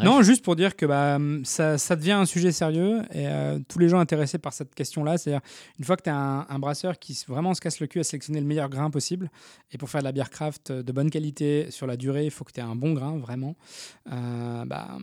non, 0.03 0.21
juste 0.21 0.43
pour 0.43 0.55
dire 0.55 0.75
que 0.75 0.85
bah, 0.85 1.17
ça, 1.43 1.77
ça, 1.77 1.95
devient 1.95 2.11
un 2.11 2.25
sujet 2.25 2.51
sérieux 2.51 3.01
et 3.11 3.27
euh, 3.27 3.59
tous 3.67 3.79
les 3.79 3.89
gens 3.89 3.99
intéressés 3.99 4.37
par 4.37 4.53
cette 4.53 4.75
question-là, 4.75 5.17
c'est-à-dire 5.17 5.41
une 5.79 5.85
fois 5.85 5.97
que 5.97 6.03
tu 6.03 6.09
as 6.09 6.15
un, 6.15 6.59
brasseur 6.59 6.99
qui 6.99 7.19
vraiment 7.27 7.53
se 7.53 7.61
casse 7.61 7.79
le 7.79 7.87
cul 7.87 7.99
à 7.99 8.03
sélectionner 8.03 8.39
le 8.39 8.45
meilleur 8.45 8.69
grain 8.69 8.89
possible, 8.89 9.31
et 9.71 9.77
pour 9.77 9.89
faire 9.89 10.01
de 10.01 10.05
la 10.05 10.11
bière 10.11 10.29
craft 10.29 10.71
de 10.71 10.91
bonne 10.91 11.09
qualité 11.09 11.71
sur 11.71 11.87
la 11.87 11.97
durée, 11.97 12.25
il 12.25 12.31
faut 12.31 12.43
que 12.43 12.51
tu 12.51 12.59
aies 12.59 12.63
un 12.63 12.75
bon 12.75 12.93
grain, 12.93 13.17
vraiment. 13.17 13.55
Euh, 14.11 14.65
bah, 14.65 14.97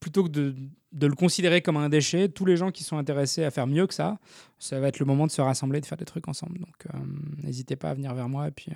plutôt 0.00 0.24
que 0.24 0.28
de, 0.28 0.54
le 1.00 1.14
considérer 1.14 1.62
comme 1.62 1.76
un 1.76 1.88
déchet, 1.88 2.28
tous 2.28 2.44
les 2.44 2.56
gens 2.56 2.70
qui 2.70 2.84
sont 2.84 2.98
intéressés 2.98 3.44
à 3.44 3.50
faire 3.50 3.66
mieux 3.66 3.86
que 3.86 3.94
ça, 3.94 4.18
ça 4.58 4.78
va 4.80 4.88
être 4.88 4.98
le 4.98 5.06
moment 5.06 5.26
de 5.26 5.32
se 5.32 5.40
rassembler, 5.40 5.80
de 5.80 5.86
faire 5.86 5.98
des 5.98 6.04
trucs 6.04 6.28
ensemble. 6.28 6.58
Donc 6.58 6.86
euh, 6.86 6.98
n'hésitez 7.42 7.76
pas 7.76 7.90
à 7.90 7.94
venir 7.94 8.14
vers 8.14 8.28
moi 8.28 8.48
et 8.48 8.50
puis 8.50 8.72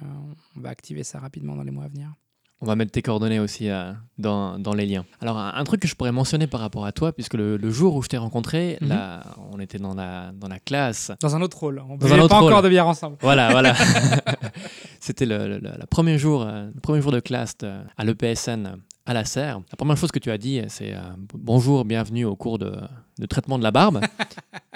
on 0.56 0.60
va 0.60 0.70
activer 0.70 1.04
ça 1.04 1.18
rapidement 1.18 1.56
dans 1.56 1.62
les 1.62 1.70
mois 1.70 1.84
à 1.84 1.88
venir. 1.88 2.14
On 2.62 2.66
va 2.66 2.76
mettre 2.76 2.92
tes 2.92 3.02
coordonnées 3.02 3.40
aussi 3.40 3.68
euh, 3.68 3.92
dans, 4.18 4.56
dans, 4.56 4.72
les 4.72 4.86
liens. 4.86 5.04
Alors, 5.20 5.36
un, 5.36 5.64
truc 5.64 5.80
que 5.80 5.88
je 5.88 5.96
pourrais 5.96 6.12
mentionner 6.12 6.46
par 6.46 6.60
rapport 6.60 6.86
à 6.86 6.92
toi, 6.92 7.12
puisque 7.12 7.34
le, 7.34 7.58
jour 7.72 7.96
où 7.96 8.02
je 8.02 8.08
t'ai 8.08 8.18
rencontré, 8.18 8.78
mhm. 8.80 8.88
là, 8.88 9.24
on 9.50 9.58
était 9.58 9.78
dans 9.78 9.94
la, 9.94 10.30
dans 10.32 10.46
la 10.46 10.60
classe. 10.60 11.10
Dans 11.20 11.34
un 11.34 11.42
autre 11.42 11.58
rôle. 11.58 11.82
On 11.88 11.94
ne 11.94 12.28
pas 12.28 12.36
encore 12.36 12.62
de 12.62 12.68
bière 12.68 12.86
ensemble. 12.86 13.16
Voilà, 13.20 13.50
voilà. 13.50 13.74
C'était 15.00 15.26
le, 15.26 15.60
premier 15.90 16.18
jour, 16.18 16.42
euh, 16.42 16.68
le 16.72 16.80
premier 16.80 17.02
jour 17.02 17.10
de 17.10 17.18
classe 17.18 17.56
à 17.96 18.04
l'EPSN 18.04 18.76
à 19.06 19.14
la 19.14 19.24
serre. 19.24 19.60
La 19.70 19.76
première 19.76 19.96
chose 19.96 20.12
que 20.12 20.20
tu 20.20 20.30
as 20.30 20.38
dit, 20.38 20.62
c'est 20.68 20.94
euh, 20.94 21.00
bonjour, 21.34 21.84
bienvenue 21.84 22.24
au 22.24 22.36
cours 22.36 22.58
de, 22.58 22.76
de 23.18 23.26
traitement 23.26 23.58
de 23.58 23.64
la 23.64 23.72
barbe. 23.72 24.00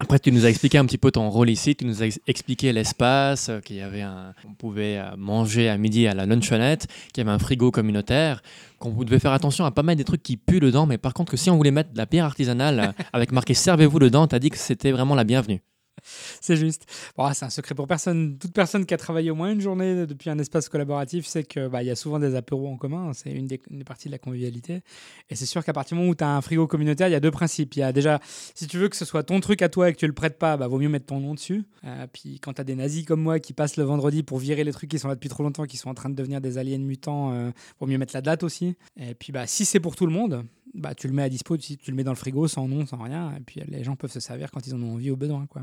Après, 0.00 0.18
tu 0.20 0.30
nous 0.30 0.46
as 0.46 0.48
expliqué 0.48 0.78
un 0.78 0.84
petit 0.84 0.98
peu 0.98 1.10
ton 1.10 1.28
rôle 1.28 1.50
ici, 1.50 1.74
tu 1.74 1.84
nous 1.84 2.02
as 2.02 2.18
expliqué 2.26 2.72
l'espace, 2.72 3.48
euh, 3.48 3.60
qu'il 3.60 3.76
y 3.76 3.80
avait 3.80 4.02
un, 4.02 4.32
on 4.48 4.54
pouvait 4.54 4.98
euh, 4.98 5.16
manger 5.16 5.68
à 5.68 5.76
midi 5.76 6.06
à 6.06 6.14
la 6.14 6.24
lunchonette, 6.24 6.86
qu'il 7.12 7.24
y 7.24 7.26
avait 7.26 7.34
un 7.34 7.38
frigo 7.38 7.70
communautaire, 7.72 8.42
qu'on 8.78 8.92
devait 8.92 9.18
faire 9.18 9.32
attention 9.32 9.64
à 9.64 9.72
pas 9.72 9.82
mettre 9.82 9.98
des 9.98 10.04
trucs 10.04 10.22
qui 10.22 10.36
puent 10.36 10.60
dedans, 10.60 10.86
mais 10.86 10.98
par 10.98 11.14
contre 11.14 11.32
que 11.32 11.36
si 11.36 11.50
on 11.50 11.56
voulait 11.56 11.72
mettre 11.72 11.92
de 11.92 11.98
la 11.98 12.06
bière 12.06 12.26
artisanale 12.26 12.94
avec 13.12 13.32
marqué 13.32 13.54
servez-vous 13.54 13.98
dedans, 13.98 14.28
tu 14.28 14.36
as 14.36 14.38
dit 14.38 14.50
que 14.50 14.58
c'était 14.58 14.92
vraiment 14.92 15.16
la 15.16 15.24
bienvenue. 15.24 15.60
c'est 16.40 16.56
juste. 16.56 16.86
Bon, 17.16 17.32
c'est 17.32 17.44
un 17.44 17.50
secret 17.50 17.74
pour 17.74 17.86
personne. 17.86 18.38
Toute 18.38 18.52
personne 18.52 18.86
qui 18.86 18.94
a 18.94 18.96
travaillé 18.96 19.30
au 19.30 19.34
moins 19.34 19.50
une 19.50 19.60
journée 19.60 20.06
depuis 20.06 20.30
un 20.30 20.38
espace 20.38 20.68
collaboratif 20.68 21.26
sait 21.26 21.44
qu'il 21.44 21.68
bah, 21.68 21.82
y 21.82 21.90
a 21.90 21.96
souvent 21.96 22.18
des 22.18 22.34
apéros 22.34 22.68
en 22.68 22.76
commun. 22.76 23.12
C'est 23.14 23.30
une 23.30 23.46
des, 23.46 23.58
parties 23.86 24.08
de 24.08 24.12
la 24.12 24.18
convivialité. 24.18 24.82
Et 25.30 25.36
c'est 25.36 25.46
sûr 25.46 25.64
qu'à 25.64 25.72
partir 25.72 25.96
du 25.96 26.00
moment 26.00 26.12
où 26.12 26.14
tu 26.14 26.24
as 26.24 26.36
un 26.36 26.40
frigo 26.40 26.66
communautaire, 26.66 27.08
il 27.08 27.12
y 27.12 27.16
a 27.16 27.20
deux 27.20 27.30
principes. 27.30 27.76
Il 27.76 27.80
y 27.80 27.82
a 27.82 27.92
déjà, 27.92 28.20
si 28.54 28.66
tu 28.66 28.78
veux 28.78 28.88
que 28.88 28.96
ce 28.96 29.04
soit 29.04 29.22
ton 29.22 29.40
truc 29.40 29.62
à 29.62 29.68
toi 29.68 29.88
et 29.88 29.92
que 29.92 29.98
tu 29.98 30.06
le 30.06 30.12
prêtes 30.12 30.38
pas, 30.38 30.56
bah, 30.56 30.68
vaut 30.68 30.78
mieux 30.78 30.88
mettre 30.88 31.06
ton 31.06 31.20
nom 31.20 31.34
dessus. 31.34 31.64
Euh, 31.84 32.06
puis 32.12 32.40
quand 32.40 32.54
tu 32.54 32.60
as 32.60 32.64
des 32.64 32.74
nazis 32.74 33.04
comme 33.04 33.20
moi 33.20 33.38
qui 33.38 33.52
passent 33.52 33.76
le 33.76 33.84
vendredi 33.84 34.22
pour 34.22 34.38
virer 34.38 34.64
les 34.64 34.72
trucs 34.72 34.90
qui 34.90 34.98
sont 34.98 35.08
là 35.08 35.14
depuis 35.14 35.28
trop 35.28 35.42
longtemps, 35.42 35.64
qui 35.64 35.76
sont 35.76 35.90
en 35.90 35.94
train 35.94 36.10
de 36.10 36.14
devenir 36.14 36.40
des 36.40 36.58
aliens 36.58 36.78
mutants, 36.78 37.32
euh, 37.32 37.50
vaut 37.80 37.86
mieux 37.86 37.98
mettre 37.98 38.14
la 38.14 38.22
date 38.22 38.42
aussi. 38.42 38.76
Et 38.98 39.14
puis 39.14 39.32
bah, 39.32 39.46
si 39.46 39.64
c'est 39.64 39.80
pour 39.80 39.96
tout 39.96 40.06
le 40.06 40.12
monde, 40.12 40.44
bah, 40.78 40.94
tu 40.94 41.08
le 41.08 41.12
mets 41.12 41.22
à 41.22 41.28
dispo, 41.28 41.56
tu, 41.56 41.76
tu 41.76 41.90
le 41.90 41.96
mets 41.96 42.04
dans 42.04 42.12
le 42.12 42.16
frigo 42.16 42.48
sans 42.48 42.66
nom, 42.68 42.86
sans 42.86 42.98
rien. 42.98 43.34
Et 43.36 43.40
puis 43.40 43.60
les 43.68 43.84
gens 43.84 43.96
peuvent 43.96 44.12
se 44.12 44.20
servir 44.20 44.50
quand 44.50 44.66
ils 44.66 44.74
en 44.74 44.82
ont 44.82 44.94
envie 44.94 45.10
au 45.10 45.16
besoin. 45.16 45.46
Quoi 45.46 45.62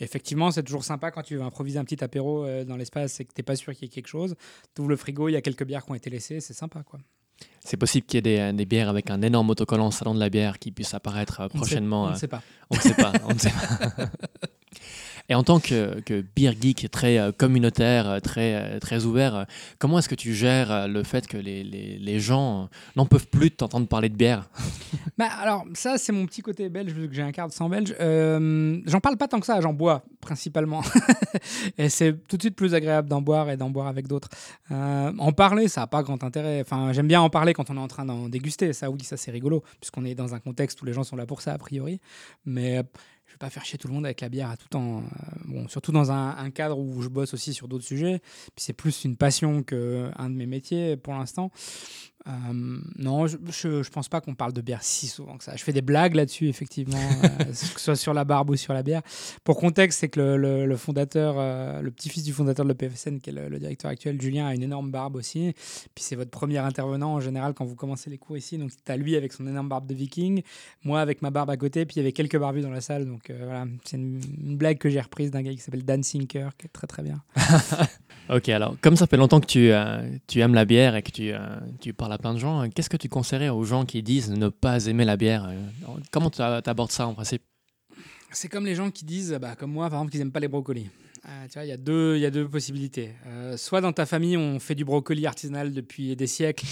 effectivement, 0.00 0.50
c'est 0.50 0.62
toujours 0.62 0.84
sympa 0.84 1.10
quand 1.10 1.22
tu 1.22 1.36
veux 1.36 1.42
improviser 1.42 1.78
un 1.78 1.84
petit 1.84 2.02
apéro 2.02 2.44
euh, 2.44 2.64
dans 2.64 2.76
l'espace 2.76 3.20
et 3.20 3.24
que 3.24 3.32
tu 3.32 3.40
n'es 3.40 3.44
pas 3.44 3.56
sûr 3.56 3.72
qu'il 3.74 3.82
y 3.82 3.86
ait 3.86 3.94
quelque 3.94 4.08
chose. 4.08 4.34
Tu 4.74 4.80
ouvres 4.80 4.90
le 4.90 4.96
frigo, 4.96 5.28
il 5.28 5.32
y 5.32 5.36
a 5.36 5.42
quelques 5.42 5.64
bières 5.64 5.84
qui 5.84 5.92
ont 5.92 5.94
été 5.94 6.10
laissées, 6.10 6.40
c'est 6.40 6.54
sympa. 6.54 6.82
quoi. 6.82 7.00
C'est 7.60 7.76
possible 7.76 8.06
qu'il 8.06 8.26
y 8.26 8.30
ait 8.30 8.52
des, 8.52 8.66
bières 8.66 8.88
avec 8.88 9.10
un 9.10 9.22
énorme 9.22 9.50
autocollant 9.50 9.90
salon 9.90 10.14
de 10.14 10.20
la 10.20 10.30
bière 10.30 10.58
qui 10.58 10.70
puisse 10.70 10.94
apparaître 10.94 11.40
euh, 11.40 11.48
prochainement. 11.48 12.04
On 12.04 12.10
ne 12.10 12.16
sait, 12.16 12.28
pas. 12.28 12.42
On 12.70 12.76
ne 12.76 12.80
sait 12.80 12.94
pas. 12.94 13.12
On 13.24 13.34
ne 13.34 13.38
sait 13.38 13.50
pas. 13.50 14.06
Et 15.30 15.34
en 15.34 15.42
tant 15.42 15.58
que, 15.58 16.00
que 16.00 16.22
beer 16.36 16.52
geek 16.60 16.90
très 16.90 17.18
euh, 17.18 17.32
communautaire, 17.32 18.08
euh, 18.08 18.20
très, 18.20 18.54
euh, 18.54 18.78
très 18.78 19.06
ouvert, 19.06 19.46
comment 19.78 19.98
est-ce 19.98 20.08
que 20.08 20.14
tu 20.14 20.34
gères 20.34 20.86
le 20.86 21.02
fait 21.02 21.26
que 21.26 21.38
les, 21.38 21.64
les, 21.64 21.98
les 21.98 22.20
gens 22.20 22.68
n'en 22.94 23.06
peuvent 23.06 23.28
plus 23.28 23.48
de 23.48 23.54
t'entendre 23.54 23.88
parler 23.88 24.08
de 24.08 24.16
bière? 24.16 24.48
Bah, 25.16 25.28
Alors, 25.40 25.64
ça, 25.74 25.96
c'est 25.96 26.10
mon 26.10 26.26
petit 26.26 26.42
côté 26.42 26.68
belge, 26.68 26.90
vu 26.90 27.08
que 27.08 27.14
j'ai 27.14 27.22
un 27.22 27.30
quart 27.30 27.46
de 27.46 27.52
sang 27.52 27.68
belge. 27.68 27.94
j'en 27.98 29.00
parle 29.00 29.16
pas 29.16 29.28
tant 29.28 29.38
que 29.38 29.46
ça, 29.46 29.60
j'en 29.60 29.72
bois 29.72 30.02
principalement. 30.20 30.82
et 31.78 31.88
c'est 31.88 32.12
tout 32.26 32.36
de 32.36 32.42
suite 32.42 32.56
plus 32.56 32.74
agréable 32.74 33.08
d'en 33.08 33.22
boire 33.22 33.48
et 33.48 33.56
d'en 33.56 33.70
boire 33.70 33.86
avec 33.86 34.08
d'autres. 34.08 34.28
en 34.70 35.32
parler, 35.32 35.68
ça 35.68 35.82
n'a 35.82 35.86
pas 35.86 36.02
grand 36.02 36.24
intérêt. 36.24 36.60
Enfin, 36.62 36.92
j'aime 36.92 37.06
bien 37.06 37.20
en 37.20 37.30
parler 37.30 37.52
quand 37.52 37.70
on 37.70 37.76
est 37.76 37.80
en 37.80 37.86
train 37.86 38.04
d'en 38.04 38.28
déguster. 38.28 38.72
Ça, 38.72 38.90
oui, 38.90 39.04
ça, 39.04 39.16
c'est 39.16 39.30
rigolo, 39.30 39.62
puisqu'on 39.80 40.04
est 40.04 40.16
dans 40.16 40.34
un 40.34 40.40
contexte 40.40 40.82
où 40.82 40.84
les 40.84 40.92
gens 40.92 41.04
sont 41.04 41.16
là 41.16 41.26
pour 41.26 41.42
ça, 41.42 41.52
a 41.52 41.58
priori. 41.58 42.00
Mais 42.44 42.82
vais 43.34 43.38
pas 43.38 43.50
faire 43.50 43.64
chier 43.64 43.78
tout 43.78 43.88
le 43.88 43.94
monde 43.94 44.06
avec 44.06 44.20
la 44.20 44.28
bière 44.28 44.50
à 44.50 44.56
tout 44.56 44.68
temps. 44.68 44.98
Euh, 44.98 45.02
bon, 45.44 45.68
surtout 45.68 45.92
dans 45.92 46.10
un, 46.10 46.50
cadre 46.50 46.78
où 46.78 47.02
je 47.02 47.08
bosse 47.08 47.34
aussi 47.34 47.52
sur 47.52 47.68
d'autres 47.68 47.84
sujets. 47.84 48.20
Puis 48.54 48.64
c'est 48.64 48.72
plus 48.72 49.04
une 49.04 49.16
passion 49.16 49.62
qu'un 49.62 50.30
de 50.30 50.34
mes 50.34 50.46
métiers 50.46 50.96
pour 50.96 51.14
l'instant. 51.14 51.50
Euh, 52.26 52.78
non, 52.98 53.26
je, 53.26 53.36
je, 53.50 53.90
pense 53.90 54.08
pas 54.08 54.22
qu'on 54.22 54.34
parle 54.34 54.54
de 54.54 54.62
bière 54.62 54.82
si 54.82 55.08
souvent 55.08 55.36
que 55.36 55.44
ça. 55.44 55.56
Je 55.56 55.62
fais 55.62 55.74
des 55.74 55.82
blagues 55.82 56.14
là-dessus, 56.14 56.48
effectivement, 56.48 56.96
euh, 57.24 57.44
que 57.44 57.54
ce 57.54 57.78
soit 57.78 57.96
sur 57.96 58.14
la 58.14 58.24
barbe 58.24 58.48
ou 58.48 58.56
sur 58.56 58.72
la 58.72 58.82
bière. 58.82 59.02
Pour 59.44 59.58
contexte, 59.58 60.00
c'est 60.00 60.08
que 60.08 60.20
le, 60.20 60.64
le, 60.64 60.76
fondateur, 60.76 61.34
euh, 61.36 61.82
le 61.82 61.90
petit-fils 61.90 62.24
du 62.24 62.32
fondateur 62.32 62.64
de 62.64 62.70
l'EPFSN, 62.70 63.18
qui 63.18 63.28
est 63.28 63.32
le, 63.32 63.58
directeur 63.58 63.90
actuel, 63.90 64.20
Julien, 64.20 64.46
a 64.46 64.54
une 64.54 64.62
énorme 64.62 64.90
barbe 64.90 65.16
aussi. 65.16 65.52
Puis 65.94 66.02
c'est 66.02 66.16
votre 66.16 66.30
premier 66.30 66.58
intervenant 66.58 67.12
en 67.12 67.20
général 67.20 67.52
quand 67.52 67.66
vous 67.66 67.74
commencez 67.74 68.08
les 68.08 68.16
cours 68.16 68.38
ici. 68.38 68.56
Donc 68.56 68.70
tu 68.70 68.90
as 68.90 68.96
lui 68.96 69.16
avec 69.16 69.34
son 69.34 69.46
énorme 69.46 69.68
barbe 69.68 69.86
de 69.86 69.94
viking, 69.94 70.42
moi 70.82 71.02
avec 71.02 71.20
ma 71.20 71.30
barbe 71.30 71.50
à 71.50 71.58
côté, 71.58 71.84
puis 71.84 71.96
il 71.96 71.98
y 71.98 72.02
avait 72.02 72.12
quelques 72.12 72.38
barbus 72.38 72.62
dans 72.62 72.70
la 72.70 72.80
salle. 72.80 73.04
Donc 73.04 73.30
voilà, 73.30 73.66
c'est 73.84 73.98
une, 73.98 74.20
une, 74.42 74.56
blague 74.56 74.78
que 74.78 74.88
j'ai 74.88 75.00
reprise 75.00 75.30
d'un 75.30 75.42
gars 75.42 75.52
qui 75.52 75.58
s'appelle 75.58 75.84
Dan 75.84 76.02
Sinker, 76.02 76.56
qui 76.56 76.66
est 76.66 76.72
très 76.72 76.86
très 76.86 77.02
bien. 77.02 77.22
Ok, 78.30 78.48
alors, 78.48 78.74
comme 78.80 78.96
ça 78.96 79.06
fait 79.06 79.18
longtemps 79.18 79.38
que 79.38 79.44
tu, 79.46 79.70
tu 80.26 80.40
aimes 80.40 80.54
la 80.54 80.64
bière 80.64 80.96
et 80.96 81.02
que 81.02 81.10
tu, 81.10 81.30
tu 81.78 81.92
parles 81.92 82.13
à 82.14 82.18
plein 82.18 82.32
de 82.32 82.38
gens, 82.38 82.68
qu'est-ce 82.70 82.88
que 82.88 82.96
tu 82.96 83.08
conseillerais 83.08 83.48
aux 83.48 83.64
gens 83.64 83.84
qui 83.84 84.02
disent 84.02 84.30
ne 84.30 84.48
pas 84.48 84.86
aimer 84.86 85.04
la 85.04 85.16
bière 85.16 85.46
euh, 85.48 85.60
Comment 86.10 86.30
tu 86.30 86.40
abordes 86.42 86.92
ça 86.92 87.06
en 87.06 87.14
principe? 87.14 87.42
C'est 88.30 88.48
comme 88.48 88.66
les 88.66 88.74
gens 88.74 88.90
qui 88.90 89.04
disent, 89.04 89.36
bah, 89.40 89.54
comme 89.56 89.72
moi 89.72 89.88
par 89.90 89.98
exemple, 89.98 90.12
qu'ils 90.12 90.20
n'aiment 90.20 90.32
pas 90.32 90.40
les 90.40 90.48
brocolis. 90.48 90.90
Euh, 91.26 91.46
tu 91.48 91.54
vois, 91.54 91.64
il 91.64 91.68
y, 91.68 91.72
a 91.72 91.78
deux, 91.78 92.18
y 92.18 92.26
a 92.26 92.30
deux 92.30 92.46
possibilités. 92.46 93.12
Euh, 93.26 93.56
soit 93.56 93.80
dans 93.80 93.92
ta 93.92 94.04
famille, 94.04 94.36
on 94.36 94.58
fait 94.60 94.74
du 94.74 94.84
brocoli 94.84 95.26
artisanal 95.26 95.72
depuis 95.72 96.14
des 96.16 96.26
siècles, 96.26 96.66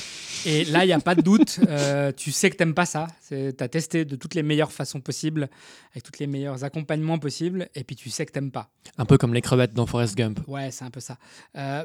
et 0.45 0.65
là, 0.67 0.85
il 0.85 0.89
n'y 0.89 0.93
a 0.93 1.01
pas 1.01 1.15
de 1.15 1.23
doute, 1.23 1.59
euh, 1.69 2.13
tu 2.13 2.33
sais 2.33 2.51
que 2.51 2.57
tu 2.57 2.63
n'aimes 2.63 2.75
pas 2.75 2.85
ça. 2.85 3.07
Tu 3.29 3.35
as 3.59 3.69
testé 3.69 4.05
de 4.05 4.15
toutes 4.15 4.35
les 4.35 4.43
meilleures 4.43 4.73
façons 4.73 5.01
possibles, 5.01 5.49
avec 5.93 6.03
tous 6.03 6.19
les 6.21 6.27
meilleurs 6.27 6.65
accompagnements 6.65 7.19
possibles, 7.19 7.69
et 7.75 7.83
puis 7.83 7.97
tu 7.97 8.11
sais 8.11 8.27
que 8.27 8.33
tu 8.33 8.41
n'aimes 8.41 8.51
pas. 8.51 8.69
Un 8.99 9.07
peu 9.07 9.17
comme 9.17 9.33
les 9.33 9.41
crevettes 9.41 9.73
dans 9.73 9.87
Forrest 9.87 10.17
Gump. 10.17 10.41
Ouais, 10.47 10.71
c'est 10.71 10.85
un 10.85 10.91
peu 10.91 11.01
ça. 11.01 11.17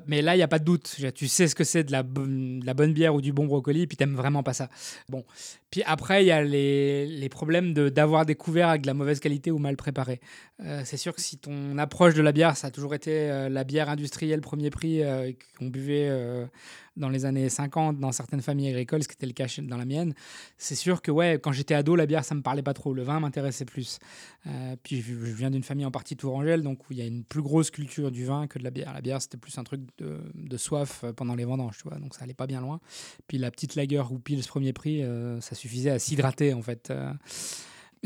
mais 0.05 0.21
là, 0.21 0.35
il 0.35 0.39
n'y 0.39 0.43
a 0.43 0.47
pas 0.49 0.59
de 0.59 0.65
doute. 0.65 0.93
Tu 1.15 1.27
sais 1.27 1.47
ce 1.47 1.55
que 1.55 1.63
c'est 1.63 1.85
de, 1.85 1.91
la 1.91 2.03
la 2.03 2.73
bonne 2.73 2.93
bière 2.93 3.15
ou 3.15 3.21
du 3.21 3.31
bon 3.31 3.45
brocoli, 3.45 3.83
et 3.83 3.87
puis 3.87 3.95
tu 3.95 4.03
n'aimes 4.03 4.15
vraiment 4.15 4.43
pas 4.43 4.53
ça. 4.53 4.69
Bon. 5.07 5.23
Puis 5.71 5.83
après, 5.85 6.23
il 6.23 6.27
y 6.27 6.31
a 6.31 6.43
les, 6.43 7.05
les 7.05 7.29
problèmes 7.29 7.73
d'avoir 7.73 8.25
découvert 8.25 8.69
avec 8.69 8.81
de 8.81 8.87
la 8.87 8.93
mauvaise 8.93 9.19
qualité 9.19 9.51
ou 9.51 9.57
mal 9.57 9.77
préparé. 9.77 10.19
c'est 10.83 10.97
sûr 10.97 11.13
que 11.13 11.21
si 11.21 11.37
ton 11.37 11.77
approche 11.77 12.13
de 12.13 12.21
la 12.21 12.31
bière, 12.31 12.56
ça 12.57 12.67
a 12.67 12.71
toujours 12.71 12.93
été 12.95 13.11
euh, 13.11 13.49
la 13.49 13.63
bière 13.63 13.89
industrielle 13.89 14.41
premier 14.41 14.69
prix 14.69 15.03
euh, 15.03 15.31
qu'on 15.57 15.67
buvait 15.67 16.07
euh, 16.09 16.45
dans 16.95 17.09
les 17.09 17.25
années 17.25 17.47
50 17.47 17.99
dans 17.99 18.11
certaines 18.11 18.41
familles 18.41 18.69
agricoles, 18.69 19.03
ce 19.03 19.07
qui 19.07 19.13
était 19.13 19.27
le 19.27 19.33
cas 19.33 19.45
dans 19.61 19.77
la 19.77 19.85
mienne. 19.85 20.13
C'est 20.57 20.75
sûr 20.75 21.01
que 21.01 21.11
ouais, 21.11 21.39
quand 21.41 21.51
j'étais 21.51 21.75
ado, 21.75 21.95
la 21.95 22.07
bière, 22.07 22.25
ça 22.25 22.35
me 22.35 22.41
parlait 22.41 22.63
pas 22.63 22.73
trop. 22.73 22.93
Le 22.93 23.03
vin 23.03 23.19
m'intéressait 23.19 23.65
plus. 23.65 23.99
puis 24.81 25.01
je, 25.01 25.13
viens 25.13 25.51
d'une 25.51 25.63
famille 25.63 25.85
en 25.85 25.91
partie 25.91 26.17
tourangelle, 26.17 26.63
donc 26.63 26.89
où 26.89 26.93
il 26.93 26.97
y 26.97 27.01
a 27.01 27.05
une 27.05 27.23
plus 27.23 27.43
grosse 27.43 27.69
culture 27.69 28.11
du 28.11 28.25
vin 28.25 28.47
que 28.47 28.57
de 28.57 28.63
la 28.63 28.71
bière. 28.71 28.93
La 28.93 29.01
bière, 29.01 29.21
c'était 29.21 29.37
plus 29.37 29.55
un 29.59 29.63
truc 29.63 29.81
de, 29.99 30.57
soif 30.57 31.05
pendant 31.15 31.35
les 31.35 31.45
vendanges, 31.45 31.77
tu 31.77 31.87
vois, 31.87 31.99
donc 31.99 32.15
ça 32.15 32.23
allait 32.23 32.33
pas 32.33 32.47
bien 32.47 32.61
loin. 32.61 32.79
Puis 33.27 33.37
la 33.37 33.51
petite 33.51 33.75
lager 33.75 34.03
ou 34.09 34.17
pile 34.17 34.41
ce 34.41 34.47
premier 34.47 34.73
prix, 34.73 35.03
ça 35.39 35.53
suffisait 35.53 35.91
à 35.91 35.99
s'hydrater 35.99 36.53
en 36.53 36.63
fait 36.63 36.91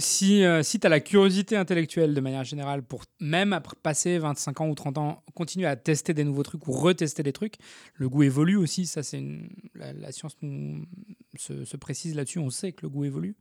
si, 0.01 0.43
euh, 0.43 0.63
si 0.63 0.79
tu 0.79 0.87
as 0.87 0.89
la 0.89 0.99
curiosité 0.99 1.55
intellectuelle 1.55 2.13
de 2.13 2.21
manière 2.21 2.43
générale 2.43 2.83
pour 2.83 3.03
même 3.19 3.53
après 3.53 3.75
passer 3.81 4.17
25 4.17 4.61
ans 4.61 4.67
ou 4.67 4.75
30 4.75 4.97
ans, 4.97 5.23
continuer 5.33 5.67
à 5.67 5.75
tester 5.75 6.13
des 6.13 6.23
nouveaux 6.23 6.43
trucs 6.43 6.67
ou 6.67 6.71
retester 6.71 7.23
des 7.23 7.31
trucs, 7.31 7.55
le 7.95 8.09
goût 8.09 8.23
évolue 8.23 8.57
aussi. 8.57 8.85
Ça, 8.85 9.03
c'est 9.03 9.23
la, 9.75 10.11
science 10.11 10.35
se, 11.37 11.77
précise 11.77 12.15
là-dessus. 12.15 12.39
On 12.39 12.49
sait 12.49 12.73
que 12.73 12.81
le 12.83 12.89
goût 12.89 13.05
évolue. 13.05 13.35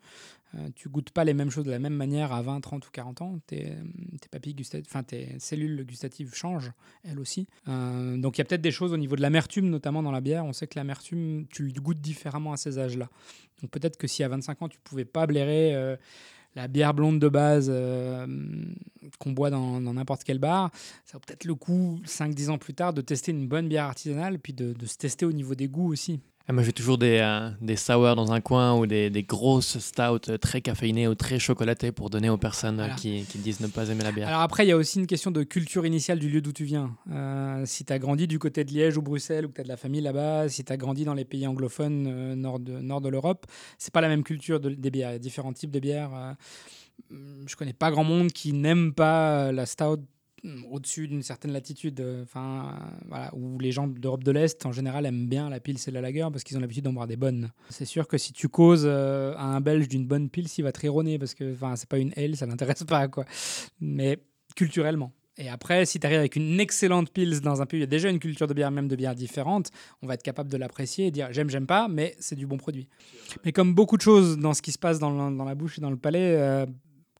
Euh, 0.54 0.68
tu 0.74 0.88
goûtes 0.88 1.10
pas 1.10 1.24
les 1.24 1.34
mêmes 1.34 1.50
choses 1.50 1.64
de 1.64 1.70
la 1.70 1.78
même 1.78 1.94
manière 1.94 2.32
à 2.32 2.42
20, 2.42 2.60
30 2.60 2.86
ou 2.86 2.90
40 2.90 3.22
ans. 3.22 3.38
Tes, 3.46 3.76
tes 4.20 4.28
papilles 4.30 4.54
gustatives, 4.54 4.86
enfin 4.90 5.02
tes 5.02 5.38
cellules 5.38 5.84
gustatives 5.84 6.34
changent, 6.34 6.72
elles 7.04 7.20
aussi. 7.20 7.46
Euh, 7.68 8.16
donc 8.16 8.36
il 8.36 8.40
y 8.40 8.42
a 8.42 8.44
peut-être 8.44 8.60
des 8.60 8.72
choses 8.72 8.92
au 8.92 8.96
niveau 8.96 9.16
de 9.16 9.22
l'amertume, 9.22 9.70
notamment 9.70 10.02
dans 10.02 10.12
la 10.12 10.20
bière. 10.20 10.44
On 10.44 10.52
sait 10.52 10.66
que 10.66 10.78
l'amertume, 10.78 11.46
tu 11.50 11.72
goûtes 11.72 12.00
différemment 12.00 12.52
à 12.52 12.56
ces 12.56 12.78
âges-là. 12.78 13.08
Donc 13.62 13.70
peut-être 13.70 13.96
que 13.96 14.06
si 14.06 14.24
à 14.24 14.28
25 14.28 14.62
ans, 14.62 14.68
tu 14.68 14.78
pouvais 14.80 15.04
pas 15.04 15.26
blairer 15.26 15.96
la 16.54 16.68
bière 16.68 16.94
blonde 16.94 17.18
de 17.20 17.28
base 17.28 17.68
euh, 17.72 18.26
qu'on 19.18 19.32
boit 19.32 19.50
dans 19.50 19.80
n'importe 19.80 20.24
quel 20.24 20.38
bar, 20.38 20.70
ça 21.04 21.18
vaut 21.18 21.22
peut-être 21.26 21.44
le 21.44 21.54
coup, 21.54 22.00
5-10 22.04 22.50
ans 22.50 22.58
plus 22.58 22.74
tard, 22.74 22.92
de 22.92 23.00
tester 23.00 23.32
une 23.32 23.46
bonne 23.48 23.68
bière 23.68 23.84
artisanale, 23.84 24.38
puis 24.38 24.52
de, 24.52 24.72
de 24.72 24.86
se 24.86 24.96
tester 24.96 25.24
au 25.26 25.32
niveau 25.32 25.54
des 25.54 25.68
goûts 25.68 25.92
aussi. 25.92 26.20
Ah, 26.50 26.52
moi, 26.52 26.64
j'ai 26.64 26.72
toujours 26.72 26.98
des, 26.98 27.20
euh, 27.22 27.48
des 27.60 27.76
sours 27.76 28.16
dans 28.16 28.32
un 28.32 28.40
coin 28.40 28.76
ou 28.76 28.84
des, 28.84 29.08
des, 29.08 29.22
grosses 29.22 29.78
stouts 29.78 30.36
très 30.40 30.60
caféinées 30.60 31.06
ou 31.06 31.14
très 31.14 31.38
chocolatées 31.38 31.92
pour 31.92 32.10
donner 32.10 32.28
aux 32.28 32.38
personnes 32.38 32.90
qui, 32.96 33.24
qui, 33.30 33.38
disent 33.38 33.60
ne 33.60 33.68
pas 33.68 33.88
aimer 33.88 34.02
la 34.02 34.10
bière. 34.10 34.26
Alors 34.26 34.40
après, 34.40 34.66
il 34.66 34.68
y 34.68 34.72
a 34.72 34.76
aussi 34.76 34.98
une 34.98 35.06
question 35.06 35.30
de 35.30 35.44
culture 35.44 35.86
initiale 35.86 36.18
du 36.18 36.28
lieu 36.28 36.40
d'où 36.40 36.50
tu 36.50 36.64
viens. 36.64 36.96
Euh, 37.12 37.62
si 37.66 37.84
tu 37.84 37.92
as 37.92 38.00
grandi 38.00 38.26
du 38.26 38.40
côté 38.40 38.64
de 38.64 38.72
Liège 38.72 38.96
ou 38.96 39.02
Bruxelles 39.02 39.46
ou 39.46 39.50
que 39.50 39.54
tu 39.54 39.60
as 39.60 39.62
de 39.62 39.68
la 39.68 39.76
famille 39.76 40.00
là-bas, 40.00 40.48
si 40.48 40.64
tu 40.64 40.72
as 40.72 40.76
grandi 40.76 41.04
dans 41.04 41.14
les 41.14 41.24
pays 41.24 41.46
anglophones 41.46 42.08
euh, 42.08 42.34
nord 42.34 42.58
de, 42.58 42.80
nord 42.80 43.00
de 43.00 43.10
l'Europe, 43.10 43.46
c'est 43.78 43.94
pas 43.94 44.00
la 44.00 44.08
même 44.08 44.24
culture 44.24 44.58
de, 44.58 44.70
des 44.70 44.90
bières. 44.90 45.10
Il 45.10 45.12
y 45.12 45.16
a 45.16 45.18
différents 45.20 45.52
types 45.52 45.70
de 45.70 45.78
bières. 45.78 46.34
je 47.10 47.54
connais 47.54 47.74
pas 47.74 47.92
grand 47.92 48.02
monde 48.02 48.32
qui 48.32 48.54
n'aime 48.54 48.92
pas 48.92 49.52
la 49.52 49.66
stout 49.66 50.04
au-dessus 50.70 51.08
d'une 51.08 51.22
certaine 51.22 51.52
latitude, 51.52 52.00
euh, 52.00 52.22
enfin 52.22 52.78
voilà, 53.08 53.30
où 53.34 53.58
les 53.58 53.72
gens 53.72 53.86
d'Europe 53.86 54.24
de 54.24 54.30
l'Est 54.30 54.64
en 54.66 54.72
général 54.72 55.06
aiment 55.06 55.26
bien 55.26 55.50
la 55.50 55.60
pils 55.60 55.78
et 55.86 55.90
la 55.90 56.00
lager 56.00 56.26
parce 56.32 56.44
qu'ils 56.44 56.56
ont 56.56 56.60
l'habitude 56.60 56.84
d'en 56.84 56.92
boire 56.92 57.06
des 57.06 57.16
bonnes. 57.16 57.50
C'est 57.68 57.84
sûr 57.84 58.08
que 58.08 58.18
si 58.18 58.32
tu 58.32 58.48
causes 58.48 58.84
euh, 58.86 59.34
à 59.36 59.44
un 59.44 59.60
Belge 59.60 59.88
d'une 59.88 60.06
bonne 60.06 60.30
pils, 60.30 60.48
il 60.56 60.62
va 60.62 60.72
te 60.72 60.80
rironner 60.80 61.18
parce 61.18 61.34
que 61.34 61.52
enfin 61.52 61.76
c'est 61.76 61.88
pas 61.88 61.98
une 61.98 62.12
L, 62.16 62.36
ça 62.36 62.46
l'intéresse 62.46 62.84
pas 62.84 63.08
quoi. 63.08 63.24
Mais 63.80 64.18
culturellement. 64.56 65.12
Et 65.36 65.48
après, 65.48 65.86
si 65.86 65.98
tu 65.98 66.06
arrives 66.06 66.18
avec 66.18 66.36
une 66.36 66.60
excellente 66.60 67.10
pils 67.10 67.40
dans 67.40 67.62
un 67.62 67.66
pays, 67.66 67.78
il 67.78 67.82
y 67.82 67.84
a 67.84 67.86
déjà 67.86 68.10
une 68.10 68.18
culture 68.18 68.46
de 68.46 68.52
bière, 68.52 68.70
même 68.70 68.88
de 68.88 68.96
bière 68.96 69.14
différente, 69.14 69.70
on 70.02 70.06
va 70.06 70.14
être 70.14 70.22
capable 70.22 70.50
de 70.50 70.56
l'apprécier 70.58 71.06
et 71.06 71.10
dire 71.10 71.28
j'aime, 71.30 71.48
j'aime 71.48 71.66
pas, 71.66 71.88
mais 71.88 72.14
c'est 72.18 72.36
du 72.36 72.46
bon 72.46 72.58
produit. 72.58 72.88
Mais 73.44 73.52
comme 73.52 73.74
beaucoup 73.74 73.96
de 73.96 74.02
choses 74.02 74.36
dans 74.36 74.52
ce 74.52 74.60
qui 74.60 74.72
se 74.72 74.78
passe 74.78 74.98
dans, 74.98 75.30
dans 75.30 75.44
la 75.44 75.54
bouche 75.54 75.78
et 75.78 75.80
dans 75.80 75.90
le 75.90 75.96
palais, 75.96 76.36
euh, 76.36 76.66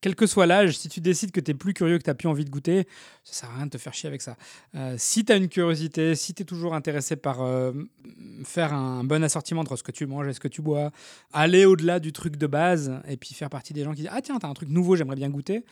quel 0.01 0.15
que 0.17 0.27
soit 0.27 0.47
l'âge, 0.47 0.79
si 0.79 0.89
tu 0.89 1.01
décides 1.01 1.31
que 1.31 1.41
tu 1.41 1.51
es 1.51 1.55
plus 1.55 1.75
curieux, 1.75 1.99
que 1.99 2.05
tu 2.05 2.11
n'as 2.11 2.15
plus 2.15 2.29
envie 2.29 2.45
de 2.45 2.51
goûter, 2.51 2.87
ça 3.25 3.33
sert 3.33 3.51
à 3.51 3.57
rien 3.57 3.67
de 3.67 3.71
te 3.71 3.79
faire 3.79 3.93
chier 3.93 4.09
avec 4.09 4.23
ça. 4.23 4.37
Euh, 4.75 4.95
si 4.99 5.25
tu 5.25 5.33
as 5.33 5.37
une 5.37 5.49
curiosité, 5.49 6.15
si 6.15 6.35
tu 6.35 6.43
es 6.43 6.45
toujours 6.45 6.75
intéressé 6.75 7.17
par 7.17 7.43
euh, 7.43 7.73
faire 8.45 8.73
un 8.73 9.05
bon 9.05 9.23
assortiment 9.23 9.61
entre 9.61 9.77
ce 9.77 9.83
que 9.83 9.93
tu 9.93 10.07
manges 10.07 10.29
et 10.29 10.33
ce 10.33 10.41
que 10.41 10.49
tu 10.49 10.63
bois, 10.63 10.91
aller 11.33 11.65
au-delà 11.65 12.01
du 12.01 12.13
truc 12.13 12.37
de 12.37 12.47
base 12.47 13.01
et 13.09 13.17
puis 13.17 13.35
faire 13.35 13.51
partie 13.51 13.73
des 13.73 13.85
gens 13.85 13.93
qui 13.93 14.03
disent 14.03 14.11
Ah 14.13 14.23
tiens, 14.23 14.39
tu 14.39 14.47
as 14.47 14.49
un 14.49 14.55
truc 14.55 14.71
nouveau, 14.71 14.97
j'aimerais 14.97 15.17
bien 15.17 15.29
goûter. 15.29 15.65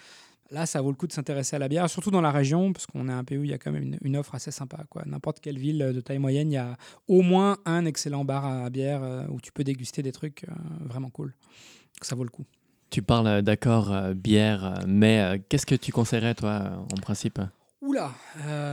Là, 0.50 0.64
ça 0.64 0.80
vaut 0.80 0.90
le 0.90 0.96
coup 0.96 1.06
de 1.06 1.12
s'intéresser 1.12 1.56
à 1.56 1.58
la 1.58 1.68
bière, 1.68 1.90
surtout 1.90 2.10
dans 2.10 2.22
la 2.22 2.30
région, 2.30 2.72
parce 2.72 2.86
qu'on 2.86 3.06
est 3.10 3.12
un 3.12 3.22
pays 3.22 3.36
où 3.36 3.44
il 3.44 3.50
y 3.50 3.52
a 3.52 3.58
quand 3.58 3.70
même 3.70 3.98
une, 4.00 4.16
offre 4.16 4.34
assez 4.34 4.50
sympa. 4.50 4.78
N'importe 5.04 5.40
quelle 5.40 5.58
ville 5.58 5.92
de 5.94 6.00
taille 6.00 6.18
moyenne, 6.18 6.50
il 6.50 6.54
y 6.54 6.58
a 6.58 6.78
au 7.06 7.20
moins 7.20 7.58
un 7.66 7.84
excellent 7.84 8.24
bar 8.24 8.46
à 8.46 8.70
bière 8.70 9.02
euh, 9.02 9.26
où 9.28 9.42
tu 9.42 9.52
peux 9.52 9.62
déguster 9.62 10.02
des 10.02 10.12
trucs 10.12 10.46
vraiment 10.80 11.10
cool. 11.10 11.34
Ça 12.00 12.14
vaut 12.14 12.24
le 12.24 12.30
coup. 12.30 12.46
Tu 12.90 13.02
parles 13.02 13.42
d'accord, 13.42 13.94
bière, 14.14 14.80
mais 14.86 15.42
qu'est-ce 15.48 15.66
que 15.66 15.74
tu 15.74 15.92
conseillerais, 15.92 16.34
toi, 16.34 16.86
en 16.92 17.00
principe? 17.00 17.38
Oula, 17.82 18.12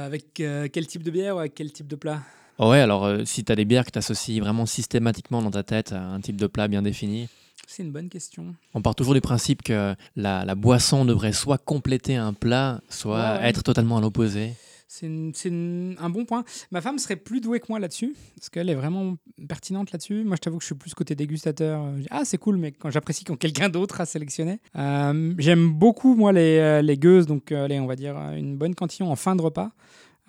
avec 0.06 0.34
quel 0.34 0.88
type 0.88 1.04
de 1.04 1.12
bière 1.12 1.36
ou 1.36 1.40
avec 1.40 1.54
quel 1.54 1.72
type 1.72 1.88
de 1.88 1.96
plat? 1.96 2.22
Ouais, 2.58 2.80
alors 2.80 3.10
si 3.26 3.44
tu 3.44 3.52
as 3.52 3.56
des 3.56 3.66
bières 3.66 3.86
que 3.86 3.92
tu 3.92 4.00
associes 4.00 4.40
vraiment 4.40 4.66
systématiquement 4.66 5.42
dans 5.42 5.52
ta 5.52 5.64
tête 5.64 5.92
à 5.92 6.02
un 6.02 6.22
type 6.22 6.38
de 6.38 6.48
plat 6.48 6.68
bien 6.68 6.82
défini 6.82 7.28
c'est 7.68 7.84
une 7.84 7.92
bonne 7.92 8.10
question. 8.10 8.56
On 8.74 8.82
part 8.82 8.96
toujours 8.96 9.14
du 9.14 9.22
principe 9.22 9.64
que 9.64 9.96
la, 10.16 10.56
boisson 10.56 11.06
devrait 11.06 11.34
soit 11.34 11.58
compléter 11.58 12.16
un 12.16 12.34
plat, 12.34 12.82
soit 12.90 13.42
être 13.42 13.64
totalement 13.64 13.98
à 13.98 14.02
l'opposé. 14.02 14.54
C'est 14.88 15.08
un 15.08 16.10
bon 16.10 16.26
point. 16.26 16.44
Ma 16.72 16.82
femme 16.82 17.00
serait 17.00 17.16
plus 17.16 17.42
douée 17.42 17.60
que 17.60 17.66
moi 17.70 17.80
là-dessus, 17.80 18.16
parce 18.36 18.50
qu'elle 18.50 18.70
est 18.70 18.76
vraiment 18.76 19.18
pertinente 19.48 19.92
là-dessus. 19.92 20.24
Moi, 20.24 20.36
je 20.36 20.42
t'avoue 20.42 20.58
que 20.58 20.64
je 20.64 20.68
suis 20.68 20.76
plus 20.76 20.94
côté 20.94 21.16
dégustateur. 21.16 21.86
Ah, 22.12 22.24
c'est 22.24 22.38
cool, 22.38 22.58
mais 22.58 22.72
quand 22.72 22.92
j'apprécie 22.92 23.24
quand 23.24 23.36
quelqu'un 23.36 23.70
d'autre 23.70 24.02
a 24.02 24.06
sélectionné. 24.06 24.60
Euh, 24.76 25.34
j'aime 25.38 25.70
beaucoup, 25.72 26.16
moi, 26.16 26.32
les, 26.32 26.60
euh, 26.60 26.82
les 26.82 26.98
gueuses, 26.98 27.26
donc 27.26 27.52
euh, 27.52 27.66
allez, 27.66 27.80
on 27.80 27.88
va 27.88 27.96
dire 27.96 28.16
une 28.34 28.58
bonne 28.58 28.76
cantillon 28.76 29.12
en 29.12 29.16
fin 29.16 29.36
de 29.36 29.42
repas. 29.42 29.72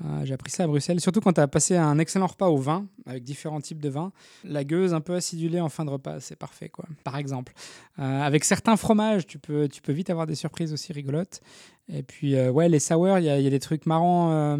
Euh, 0.05 0.25
j'ai 0.25 0.35
appris 0.35 0.51
ça 0.51 0.65
à 0.65 0.67
Bruxelles, 0.67 1.01
surtout 1.01 1.21
quand 1.21 1.33
tu 1.33 1.41
as 1.41 1.49
passé 1.49 1.77
un 1.77 1.99
excellent 1.99 2.27
repas 2.27 2.49
au 2.49 2.59
vin, 2.59 2.87
avec 3.07 3.25
différents 3.25 3.61
types 3.61 3.81
de 3.81 3.89
vins. 3.89 4.13
La 4.45 4.65
gueuse 4.65 4.93
un 4.93 5.01
peu 5.01 5.15
acidulée 5.15 5.61
en 5.61 5.69
fin 5.69 5.85
de 5.85 5.91
repas, 5.91 6.21
c'est 6.21 6.37
parfait, 6.37 6.69
quoi. 6.69 6.85
Par 7.05 7.17
exemple. 7.17 7.55
Euh, 7.99 8.21
avec 8.23 8.45
certains 8.45 8.77
fromages, 8.77 9.27
tu 9.27 9.39
peux, 9.39 9.69
tu 9.69 9.81
peux 9.81 9.93
vite 9.93 10.11
avoir 10.11 10.27
des 10.27 10.35
surprises 10.35 10.73
aussi 10.73 10.93
rigolotes. 10.93 11.41
Et 11.89 12.03
puis, 12.03 12.35
euh, 12.35 12.51
ouais, 12.51 12.69
les 12.69 12.81
sours, 12.81 13.19
il 13.19 13.25
y, 13.25 13.31
a 13.31 13.51
des 13.51 13.61
trucs 13.61 13.87
marrants 13.87 14.59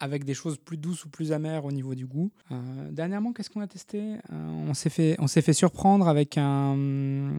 avec 0.00 0.22
des 0.24 0.34
choses 0.34 0.58
plus 0.58 0.76
douces 0.76 1.04
ou 1.04 1.08
plus 1.08 1.32
amères 1.32 1.64
au 1.64 1.72
niveau 1.72 1.96
du 1.96 2.06
goût. 2.06 2.30
dernièrement, 2.92 3.32
qu'est-ce 3.32 3.50
qu'on 3.50 3.60
a 3.60 3.66
testé? 3.66 4.14
On 4.30 4.72
s'est 4.74 4.90
fait, 4.90 5.16
fait 5.26 5.52
surprendre 5.52 6.06
avec 6.06 6.38
un 6.38 7.32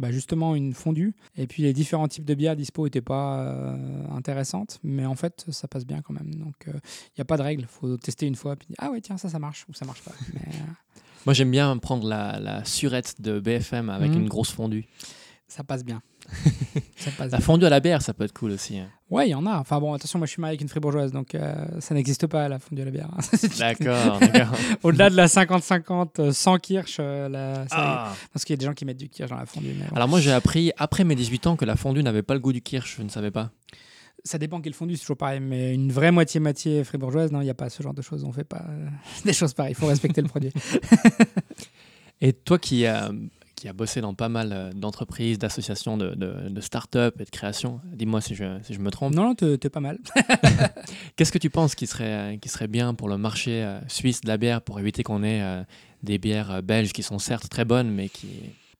bah, 0.00 0.10
justement 0.10 0.56
une 0.56 0.72
fondue. 0.72 1.14
Et 1.36 1.46
puis 1.46 1.62
les 1.62 1.74
différents 1.74 2.08
types 2.08 2.24
de 2.24 2.34
bières 2.34 2.56
dispo 2.56 2.84
n'étaient 2.84 3.02
pas 3.02 3.40
euh, 3.40 4.06
intéressantes, 4.16 4.78
mais 4.82 5.04
en 5.04 5.14
fait 5.14 5.44
ça 5.50 5.68
passe 5.68 5.84
bien 5.84 6.00
quand 6.00 6.14
même. 6.14 6.34
Donc 6.34 6.54
il 6.66 6.70
euh, 6.70 6.80
n'y 7.18 7.22
a 7.22 7.26
pas 7.26 7.36
de 7.36 7.42
règle, 7.42 7.62
il 7.62 7.68
faut 7.68 7.98
tester 7.98 8.26
une 8.26 8.34
fois, 8.34 8.56
puis 8.56 8.68
ah 8.78 8.90
ouais 8.90 9.02
tiens 9.02 9.18
ça 9.18 9.28
ça 9.28 9.38
marche 9.38 9.66
ou 9.68 9.74
ça 9.74 9.84
marche 9.84 10.02
pas. 10.02 10.12
Euh, 10.36 10.40
Moi 11.26 11.34
j'aime 11.34 11.50
bien 11.50 11.76
prendre 11.76 12.08
la, 12.08 12.64
surette 12.64 13.20
de 13.20 13.40
BFM 13.40 13.90
avec 13.90 14.10
mhm. 14.10 14.22
une 14.22 14.28
grosse 14.28 14.50
fondue. 14.50 14.86
Ça 15.50 15.64
passe 15.64 15.84
bien. 15.84 16.00
la 17.18 17.40
fondue 17.40 17.66
à 17.66 17.70
la 17.70 17.80
bière, 17.80 18.02
ça 18.02 18.14
peut 18.14 18.22
être 18.22 18.32
cool 18.32 18.52
aussi. 18.52 18.78
Hein. 18.78 18.88
Ouais, 19.10 19.26
il 19.26 19.30
y 19.32 19.34
en 19.34 19.46
a. 19.46 19.58
Enfin 19.58 19.80
bon, 19.80 19.92
attention, 19.92 20.20
moi 20.20 20.26
je 20.26 20.30
suis 20.30 20.40
marié 20.40 20.52
avec 20.52 20.60
une 20.60 20.68
fribourgeoise, 20.68 21.10
donc 21.10 21.34
euh, 21.34 21.66
ça 21.80 21.92
n'existe 21.92 22.28
pas 22.28 22.48
la 22.48 22.60
fondue 22.60 22.82
à 22.82 22.84
la 22.84 22.92
bière. 22.92 23.10
d'accord, 23.58 24.20
d'accord. 24.20 24.56
Au-delà 24.84 25.10
de 25.10 25.16
la 25.16 25.26
50-50 25.26 26.20
euh, 26.20 26.32
sans 26.32 26.58
kirsch, 26.58 26.98
euh, 27.00 27.28
la... 27.28 27.64
ah. 27.72 28.14
parce 28.32 28.44
qu'il 28.44 28.52
y 28.52 28.58
a 28.58 28.58
des 28.58 28.64
gens 28.66 28.74
qui 28.74 28.84
mettent 28.84 28.98
du 28.98 29.08
kirsch 29.08 29.28
dans 29.28 29.36
la 29.36 29.46
fondue. 29.46 29.74
Alors 29.92 30.06
moi 30.06 30.20
j'ai 30.20 30.30
appris 30.30 30.70
après 30.76 31.02
mes 31.02 31.16
18 31.16 31.48
ans 31.48 31.56
que 31.56 31.64
la 31.64 31.74
fondue 31.74 32.04
n'avait 32.04 32.22
pas 32.22 32.34
le 32.34 32.40
goût 32.40 32.52
du 32.52 32.62
kirsch, 32.62 32.98
je 32.98 33.02
ne 33.02 33.08
savais 33.08 33.32
pas. 33.32 33.50
Ça 34.22 34.38
dépend 34.38 34.60
quelle 34.60 34.74
fondue, 34.74 34.94
c'est 34.94 35.00
toujours 35.00 35.16
pareil. 35.16 35.40
Mais 35.40 35.74
une 35.74 35.90
vraie 35.90 36.12
moitié-moitié 36.12 36.84
fribourgeoise, 36.84 37.32
non, 37.32 37.40
il 37.40 37.44
n'y 37.44 37.50
a 37.50 37.54
pas 37.54 37.70
ce 37.70 37.82
genre 37.82 37.94
de 37.94 38.02
choses. 38.02 38.22
On 38.22 38.30
fait 38.30 38.44
pas 38.44 38.66
des 39.24 39.32
choses 39.32 39.54
pareilles. 39.54 39.72
Il 39.72 39.80
faut 39.80 39.86
respecter 39.86 40.20
le 40.22 40.28
produit. 40.28 40.52
Et 42.20 42.34
toi 42.34 42.58
qui 42.58 42.86
as 42.86 43.10
qui 43.60 43.68
a 43.68 43.74
bossé 43.74 44.00
dans 44.00 44.14
pas 44.14 44.30
mal 44.30 44.52
euh, 44.52 44.72
d'entreprises, 44.72 45.38
d'associations, 45.38 45.98
de, 45.98 46.14
de, 46.14 46.60
start-up 46.62 47.20
et 47.20 47.24
de 47.24 47.30
création. 47.30 47.78
Dis-moi 47.84 48.22
si 48.22 48.34
je, 48.34 48.58
si 48.62 48.72
je 48.72 48.78
me 48.80 48.90
trompe. 48.90 49.14
Non, 49.14 49.24
non, 49.24 49.34
t'es 49.34 49.68
pas 49.68 49.80
mal. 49.80 49.98
Qu'est-ce 51.16 51.30
que 51.30 51.38
tu 51.38 51.50
penses 51.50 51.74
qui 51.74 51.86
serait, 51.86 52.38
qui 52.40 52.48
serait 52.48 52.68
bien 52.68 52.94
pour 52.94 53.10
le 53.10 53.18
marché 53.18 53.62
euh, 53.62 53.78
suisse 53.86 54.22
de 54.22 54.28
la 54.28 54.38
bière 54.38 54.62
pour 54.62 54.80
éviter 54.80 55.02
qu'on 55.02 55.22
ait 55.22 55.42
euh, 55.42 55.62
des 56.02 56.16
bières 56.16 56.62
belges 56.62 56.94
qui 56.94 57.02
sont 57.02 57.18
certes 57.18 57.50
très 57.50 57.66
bonnes, 57.66 57.90
mais 57.90 58.08
qui 58.08 58.28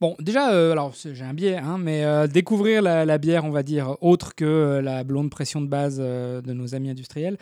Bon, 0.00 0.16
déjà, 0.18 0.50
euh, 0.52 0.72
alors 0.72 0.94
j'ai 0.94 1.24
un 1.24 1.34
biais, 1.34 1.58
hein, 1.58 1.76
mais 1.78 2.06
euh, 2.06 2.26
découvrir 2.26 2.80
la, 2.80 3.18
bière, 3.18 3.44
on 3.44 3.50
va 3.50 3.62
dire, 3.62 3.98
autre 4.00 4.34
que 4.34 4.46
euh, 4.46 4.80
la 4.80 5.04
blonde 5.04 5.28
pression 5.28 5.60
de 5.60 5.66
base 5.66 5.98
de 5.98 6.52
nos 6.54 6.74
amis 6.74 6.88
industriels, 6.88 7.36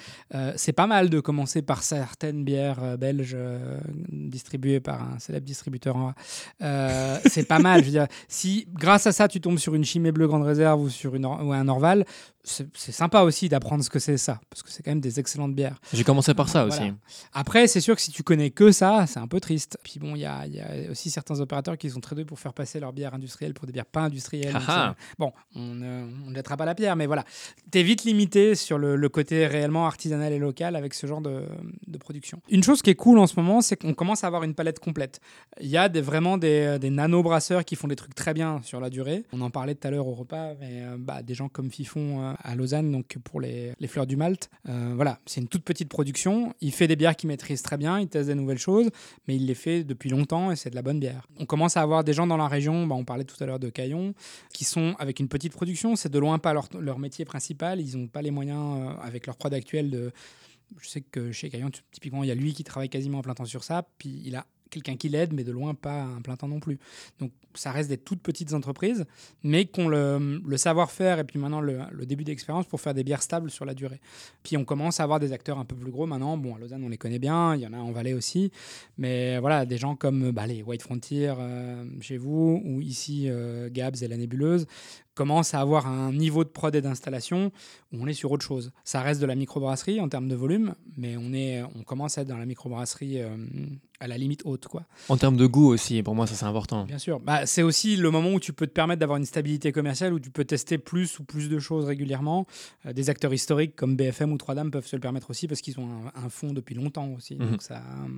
c'est 0.56 0.72
pas 0.72 0.88
mal 0.88 1.08
de 1.08 1.20
commencer 1.20 1.62
par 1.62 1.84
certaines 1.84 2.42
bières 2.42 2.98
belges 2.98 3.36
distribuées 4.08 4.80
par 4.80 5.02
un 5.02 5.18
célèbre 5.20 5.46
distributeur 5.46 5.96
en 5.96 6.14
c'est 7.26 7.46
pas 7.46 7.60
mal. 7.60 7.80
Je 7.80 7.86
veux 7.86 7.92
dire, 7.92 8.08
si 8.26 8.66
grâce 8.72 9.06
à 9.06 9.12
ça, 9.12 9.28
tu 9.28 9.40
tombes 9.40 9.58
sur 9.58 9.76
une 9.76 9.84
Chimay 9.84 10.10
Bleue 10.10 10.26
Grande 10.26 10.42
Réserve 10.42 10.80
ou 10.80 10.88
ou 10.88 11.52
un 11.52 11.68
Orval, 11.68 12.04
c'est 12.44 12.92
sympa 12.92 13.22
aussi 13.22 13.48
d'apprendre 13.48 13.84
ce 13.84 13.90
que 13.90 13.98
c'est 13.98 14.16
ça, 14.16 14.40
parce 14.48 14.62
que 14.62 14.70
c'est 14.70 14.82
quand 14.82 14.90
même 14.90 15.00
des 15.00 15.20
excellentes 15.20 15.54
bières. 15.54 15.80
J'ai 15.92 16.04
commencé 16.04 16.34
par 16.34 16.48
ça 16.48 16.64
aussi. 16.64 16.92
Après, 17.32 17.66
c'est 17.66 17.80
sûr 17.80 17.94
que 17.94 18.00
si 18.00 18.10
tu 18.10 18.22
connais 18.22 18.50
que 18.50 18.72
ça, 18.72 19.06
c'est 19.06 19.18
un 19.18 19.26
peu 19.26 19.40
triste. 19.40 19.78
Puis 19.82 19.98
bon, 19.98 20.14
il 20.14 20.20
y, 20.20 20.26
a, 20.26 20.46
aussi 20.90 21.10
certains 21.10 21.40
opérateurs 21.40 21.76
qui 21.76 21.90
sont 21.90 22.00
très 22.00 22.14
doués 22.14 22.24
pour 22.24 22.38
faire 22.38 22.54
passer 22.54 22.80
leurs 22.80 22.92
bières 22.92 23.14
industrielles 23.14 23.54
pour 23.54 23.66
des 23.66 23.72
bières 23.72 23.86
pas 23.86 24.02
industrielles. 24.02 24.56
Ah 24.66 24.94
bon, 25.18 25.32
on 25.54 25.74
ne 25.74 26.34
jettera 26.34 26.56
pas 26.56 26.64
la 26.64 26.74
pierre, 26.74 26.96
mais 26.96 27.06
voilà. 27.06 27.24
Tu 27.70 27.78
es 27.78 27.82
vite 27.82 28.04
limité 28.04 28.54
sur 28.54 28.78
le, 28.78 29.08
côté 29.08 29.46
réellement 29.46 29.86
artisanal 29.86 30.32
et 30.32 30.38
local 30.38 30.76
avec 30.76 30.94
ce 30.94 31.06
genre 31.06 31.20
de, 31.20 31.44
production. 31.98 32.40
Une 32.48 32.62
chose 32.62 32.82
qui 32.82 32.90
est 32.90 32.94
cool 32.94 33.18
en 33.18 33.26
ce 33.26 33.34
moment, 33.36 33.60
c'est 33.60 33.76
qu'on 33.76 33.94
commence 33.94 34.22
à 34.24 34.26
avoir 34.26 34.44
une 34.44 34.54
palette 34.54 34.78
complète. 34.78 35.20
Il 35.60 35.66
y 35.66 35.76
a 35.76 35.88
des, 35.88 36.00
vraiment 36.00 36.38
des, 36.38 36.78
des 36.78 36.90
nano-brasseurs 36.90 37.64
qui 37.64 37.74
font 37.74 37.88
des 37.88 37.96
trucs 37.96 38.14
très 38.14 38.34
bien 38.34 38.60
sur 38.62 38.80
la 38.80 38.90
durée. 38.90 39.24
On 39.32 39.40
en 39.40 39.50
parlait 39.50 39.74
tout 39.74 39.88
à 39.88 39.90
l'heure 39.90 40.06
au 40.06 40.14
repas, 40.14 40.54
mais 40.60 40.82
euh, 40.82 40.96
bah, 40.98 41.22
des 41.22 41.34
gens 41.34 41.48
comme 41.48 41.70
Fifon 41.70 42.22
euh, 42.22 42.32
à 42.42 42.54
Lausanne, 42.54 42.90
donc 42.90 43.18
pour 43.24 43.40
les, 43.40 43.72
les 43.78 43.88
fleurs 43.88 44.06
du 44.06 44.16
Malte. 44.16 44.50
Euh, 44.68 44.92
voilà, 44.94 45.18
c'est 45.26 45.40
une 45.40 45.48
toute 45.48 45.64
petite 45.64 45.88
production. 45.88 46.54
Il 46.60 46.72
fait 46.72 46.86
des 46.86 46.96
bières 46.96 47.16
qu'il 47.16 47.28
maîtrise 47.28 47.62
très 47.62 47.76
bien, 47.76 47.98
il 48.00 48.08
teste 48.08 48.28
des 48.28 48.34
nouvelles 48.34 48.58
choses, 48.58 48.90
mais 49.26 49.36
il 49.36 49.46
les 49.46 49.54
fait 49.54 49.84
depuis 49.84 50.10
longtemps 50.10 50.50
et 50.50 50.56
c'est 50.56 50.70
de 50.70 50.74
la 50.74 50.82
bonne 50.82 51.00
bière. 51.00 51.26
On 51.38 51.46
commence 51.46 51.76
à 51.76 51.82
avoir 51.82 52.04
des 52.04 52.12
gens 52.12 52.26
dans 52.26 52.36
la 52.36 52.48
région, 52.48 52.86
bah, 52.86 52.94
on 52.94 53.04
parlait 53.04 53.24
tout 53.24 53.36
à 53.42 53.46
l'heure 53.46 53.58
de 53.58 53.70
Caillon, 53.70 54.14
qui 54.52 54.64
sont 54.64 54.94
avec 54.98 55.20
une 55.20 55.28
petite 55.28 55.52
production. 55.52 55.96
C'est 55.96 56.10
de 56.10 56.18
loin 56.18 56.38
pas 56.38 56.52
leur, 56.52 56.68
leur 56.78 56.98
métier 56.98 57.24
principal. 57.24 57.80
Ils 57.80 57.96
n'ont 57.96 58.08
pas 58.08 58.22
les 58.22 58.30
moyens, 58.30 58.78
euh, 58.78 58.92
avec 59.02 59.26
leur 59.26 59.36
prod 59.36 59.52
actuel, 59.52 59.90
de. 59.90 60.12
Je 60.82 60.88
sais 60.88 61.00
que 61.00 61.32
chez 61.32 61.48
Caillon, 61.48 61.70
typiquement, 61.92 62.22
il 62.22 62.28
y 62.28 62.30
a 62.30 62.34
lui 62.34 62.52
qui 62.52 62.62
travaille 62.62 62.90
quasiment 62.90 63.18
en 63.18 63.22
plein 63.22 63.34
temps 63.34 63.46
sur 63.46 63.64
ça, 63.64 63.88
puis 63.96 64.20
il 64.26 64.36
a 64.36 64.44
quelqu'un 64.70 64.96
qui 64.96 65.08
l'aide, 65.08 65.32
mais 65.32 65.44
de 65.44 65.52
loin 65.52 65.74
pas 65.74 66.02
un 66.02 66.20
plein 66.20 66.36
temps 66.36 66.48
non 66.48 66.60
plus. 66.60 66.78
Donc 67.20 67.32
ça 67.54 67.72
reste 67.72 67.88
des 67.88 67.98
toutes 67.98 68.20
petites 68.20 68.52
entreprises, 68.52 69.04
mais 69.42 69.66
qui 69.66 69.80
ont 69.80 69.88
le, 69.88 70.56
savoir-faire 70.56 71.18
et 71.18 71.24
puis 71.24 71.38
maintenant 71.38 71.60
le, 71.60 72.06
début 72.06 72.24
d'expérience 72.24 72.66
pour 72.66 72.80
faire 72.80 72.94
des 72.94 73.04
bières 73.04 73.22
stables 73.22 73.50
sur 73.50 73.64
la 73.64 73.74
durée. 73.74 74.00
Puis 74.42 74.56
on 74.56 74.64
commence 74.64 75.00
à 75.00 75.04
avoir 75.04 75.20
des 75.20 75.32
acteurs 75.32 75.58
un 75.58 75.64
peu 75.64 75.74
plus 75.74 75.90
gros 75.90 76.06
maintenant. 76.06 76.36
Bon, 76.36 76.54
à 76.54 76.58
Lausanne, 76.58 76.84
on 76.84 76.88
les 76.88 76.98
connaît 76.98 77.18
bien, 77.18 77.54
il 77.54 77.60
y 77.60 77.66
en 77.66 77.72
a 77.72 77.78
en 77.78 77.90
Valais 77.92 78.12
aussi, 78.12 78.50
mais 78.96 79.38
voilà, 79.38 79.66
des 79.66 79.78
gens 79.78 79.96
comme 79.96 80.30
bah, 80.30 80.46
les 80.46 80.62
White 80.62 80.82
Frontier 80.82 81.32
euh, 81.36 81.84
chez 82.00 82.16
vous, 82.16 82.62
ou 82.64 82.80
ici 82.80 83.24
euh, 83.28 83.68
Gabs 83.70 83.96
et 84.02 84.08
la 84.08 84.16
Nébuleuse, 84.16 84.66
commence 85.18 85.52
à 85.52 85.60
avoir 85.60 85.88
un 85.88 86.12
niveau 86.12 86.44
de 86.44 86.48
prod 86.48 86.72
et 86.76 86.80
d'installation 86.80 87.50
où 87.92 87.96
on 88.00 88.06
est 88.06 88.12
sur 88.12 88.30
autre 88.30 88.46
chose. 88.46 88.70
Ça 88.84 89.00
reste 89.00 89.20
de 89.20 89.26
la 89.26 89.34
microbrasserie 89.34 89.98
en 89.98 90.08
termes 90.08 90.28
de 90.28 90.36
volume, 90.36 90.76
mais 90.96 91.16
on, 91.16 91.32
est, 91.32 91.60
on 91.74 91.82
commence 91.82 92.18
à 92.18 92.22
être 92.22 92.28
dans 92.28 92.38
la 92.38 92.46
microbrasserie 92.46 93.20
euh, 93.20 93.36
à 93.98 94.06
la 94.06 94.16
limite 94.16 94.42
haute. 94.44 94.68
Quoi. 94.68 94.84
En 95.08 95.16
termes 95.16 95.36
de 95.36 95.46
goût 95.46 95.66
aussi, 95.66 96.04
pour 96.04 96.14
moi 96.14 96.28
ça 96.28 96.36
c'est 96.36 96.44
important. 96.44 96.84
Bien 96.84 96.98
sûr, 96.98 97.18
bah, 97.18 97.46
c'est 97.46 97.64
aussi 97.64 97.96
le 97.96 98.12
moment 98.12 98.32
où 98.32 98.38
tu 98.38 98.52
peux 98.52 98.68
te 98.68 98.72
permettre 98.72 99.00
d'avoir 99.00 99.18
une 99.18 99.24
stabilité 99.24 99.72
commerciale, 99.72 100.12
où 100.12 100.20
tu 100.20 100.30
peux 100.30 100.44
tester 100.44 100.78
plus 100.78 101.18
ou 101.18 101.24
plus 101.24 101.48
de 101.48 101.58
choses 101.58 101.84
régulièrement. 101.84 102.46
Euh, 102.86 102.92
des 102.92 103.10
acteurs 103.10 103.34
historiques 103.34 103.74
comme 103.74 103.96
BFM 103.96 104.32
ou 104.32 104.38
Trois 104.38 104.54
Dames 104.54 104.70
peuvent 104.70 104.86
se 104.86 104.94
le 104.94 105.00
permettre 105.00 105.30
aussi 105.30 105.48
parce 105.48 105.60
qu'ils 105.60 105.80
ont 105.80 105.88
un, 105.88 106.26
un 106.26 106.28
fond 106.28 106.52
depuis 106.52 106.76
longtemps 106.76 107.08
aussi. 107.16 107.34
Mhm. 107.34 107.50
Donc 107.50 107.62
ça... 107.62 107.78
Euh, 107.78 108.08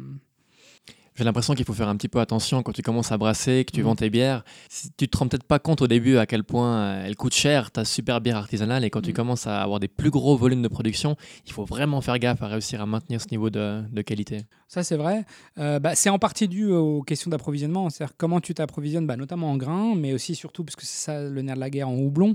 j'ai 1.16 1.24
l'impression 1.24 1.54
qu'il 1.54 1.64
faut 1.64 1.74
faire 1.74 1.88
un 1.88 1.96
petit 1.96 2.08
peu 2.08 2.20
attention 2.20 2.62
quand 2.62 2.72
tu 2.72 2.82
commences 2.82 3.12
à 3.12 3.18
brasser, 3.18 3.64
que 3.64 3.72
tu 3.72 3.80
mm. 3.80 3.84
vends 3.84 3.96
tes 3.96 4.10
bières. 4.10 4.44
Si 4.68 4.90
tu 4.96 5.08
te 5.08 5.16
rends 5.16 5.28
peut-être 5.28 5.44
pas 5.44 5.58
compte 5.58 5.82
au 5.82 5.86
début 5.86 6.16
à 6.16 6.26
quel 6.26 6.44
point 6.44 6.76
euh, 6.76 7.04
elle 7.04 7.16
coûte 7.16 7.34
cher, 7.34 7.70
ta 7.70 7.84
super 7.84 8.20
bière 8.20 8.36
artisanale, 8.36 8.84
et 8.84 8.90
quand 8.90 9.02
tu 9.02 9.10
mm. 9.10 9.14
commences 9.14 9.46
à 9.46 9.62
avoir 9.62 9.80
des 9.80 9.88
plus 9.88 10.10
gros 10.10 10.36
volumes 10.36 10.62
de 10.62 10.68
production, 10.68 11.16
il 11.46 11.52
faut 11.52 11.64
vraiment 11.64 12.00
faire 12.00 12.18
gaffe 12.18 12.42
à 12.42 12.46
réussir 12.46 12.80
à 12.80 12.86
maintenir 12.86 13.20
ce 13.20 13.26
niveau 13.30 13.50
de, 13.50 13.82
qualité. 14.02 14.42
Ça, 14.68 14.82
c'est 14.82 14.96
vrai. 14.96 15.24
Euh, 15.58 15.78
bah, 15.78 15.94
c'est 15.94 16.10
en 16.10 16.18
partie 16.18 16.48
dû 16.48 16.70
aux 16.70 17.02
questions 17.02 17.30
d'approvisionnement. 17.30 17.90
C'est-à-dire 17.90 18.14
comment 18.16 18.40
tu 18.40 18.54
t'approvisionnes, 18.54 19.06
bah, 19.06 19.16
notamment 19.16 19.50
en 19.50 19.56
grains, 19.56 19.94
mais 19.94 20.12
aussi 20.12 20.34
surtout, 20.34 20.64
parce 20.64 20.76
que 20.76 20.86
c'est 20.86 21.04
ça 21.04 21.22
le 21.22 21.42
nerf 21.42 21.56
de 21.56 21.60
la 21.60 21.70
guerre, 21.70 21.88
en 21.88 21.96
houblon 21.96 22.34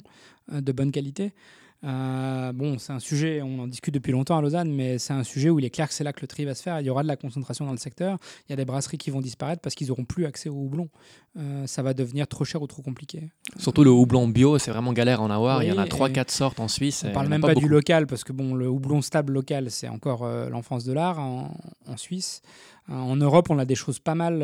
euh, 0.54 0.62
de 0.62 0.72
bonne 0.72 0.92
qualité. 0.92 1.34
Euh, 1.86 2.52
bon, 2.52 2.80
c'est 2.80 2.94
un 2.94 3.00
sujet, 3.00 3.42
on 3.44 3.60
en 3.60 3.68
discute 3.68 3.94
depuis 3.94 4.12
longtemps 4.12 4.38
à 4.38 4.42
Lausanne, 4.42 4.72
mais 4.72 4.98
c'est 4.98 5.14
un 5.14 5.24
sujet 5.24 5.50
où 5.50 5.60
il 5.60 5.66
est 5.66 5.70
clair 5.70 5.88
que 5.88 5.94
c'est 5.94 6.04
là 6.04 6.14
que 6.14 6.22
le 6.22 6.28
tri 6.28 6.44
va 6.46 6.56
se 6.56 6.64
faire. 6.64 6.80
Il 6.80 6.86
y 6.86 6.90
aura 6.90 7.04
de 7.04 7.08
la 7.08 7.16
concentration 7.16 7.66
dans 7.66 7.72
le 7.72 7.78
secteur. 7.78 8.18
Il 8.48 8.52
y 8.52 8.54
a 8.54 8.56
des 8.56 8.66
brasseries 8.66 8.98
qui 8.98 9.12
vont 9.12 9.22
disparaître 9.22 9.62
parce 9.62 9.76
qu'ils 9.76 9.88
n'auront 9.88 10.06
plus 10.06 10.26
accès 10.26 10.50
au 10.50 10.56
houblon. 10.56 10.90
Euh, 11.38 11.68
ça 11.68 11.84
va 11.84 11.94
devenir 11.94 12.28
trop 12.28 12.44
cher 12.44 12.62
ou 12.62 12.68
trop 12.68 12.82
compliqué. 12.82 13.30
Surtout 13.58 13.84
le 13.84 13.92
houblon 13.92 14.28
bio, 14.28 14.58
c'est 14.58 14.72
vraiment 14.72 14.94
galère 14.94 15.22
à 15.22 15.24
en 15.24 15.30
avoir. 15.30 15.62
il 15.62 15.70
y 15.70 15.72
en 15.72 15.78
a 15.78 15.86
3-4 15.86 16.32
sortes 16.32 16.60
en 16.60 16.68
Suisse. 16.68 17.04
On 17.08 17.12
parle 17.12 17.28
même 17.28 17.42
pas, 17.42 17.54
du 17.54 17.68
local 17.68 18.08
parce 18.08 18.24
que 18.24 18.34
bon, 18.34 18.56
le 18.56 18.68
houblon 18.68 19.02
stable 19.02 19.34
local, 19.34 19.70
c'est 19.70 19.90
encore 19.90 20.24
euh, 20.24 20.50
l'enfance 20.50 20.86
de 20.86 20.94
l'art 20.94 21.20
en, 21.20 21.52
Suisse. 21.98 22.42
En 22.90 23.16
Europe, 23.16 23.50
on 23.50 23.58
a 23.58 23.66
des 23.66 23.76
choses 23.76 24.00
pas 24.00 24.16
mal 24.16 24.40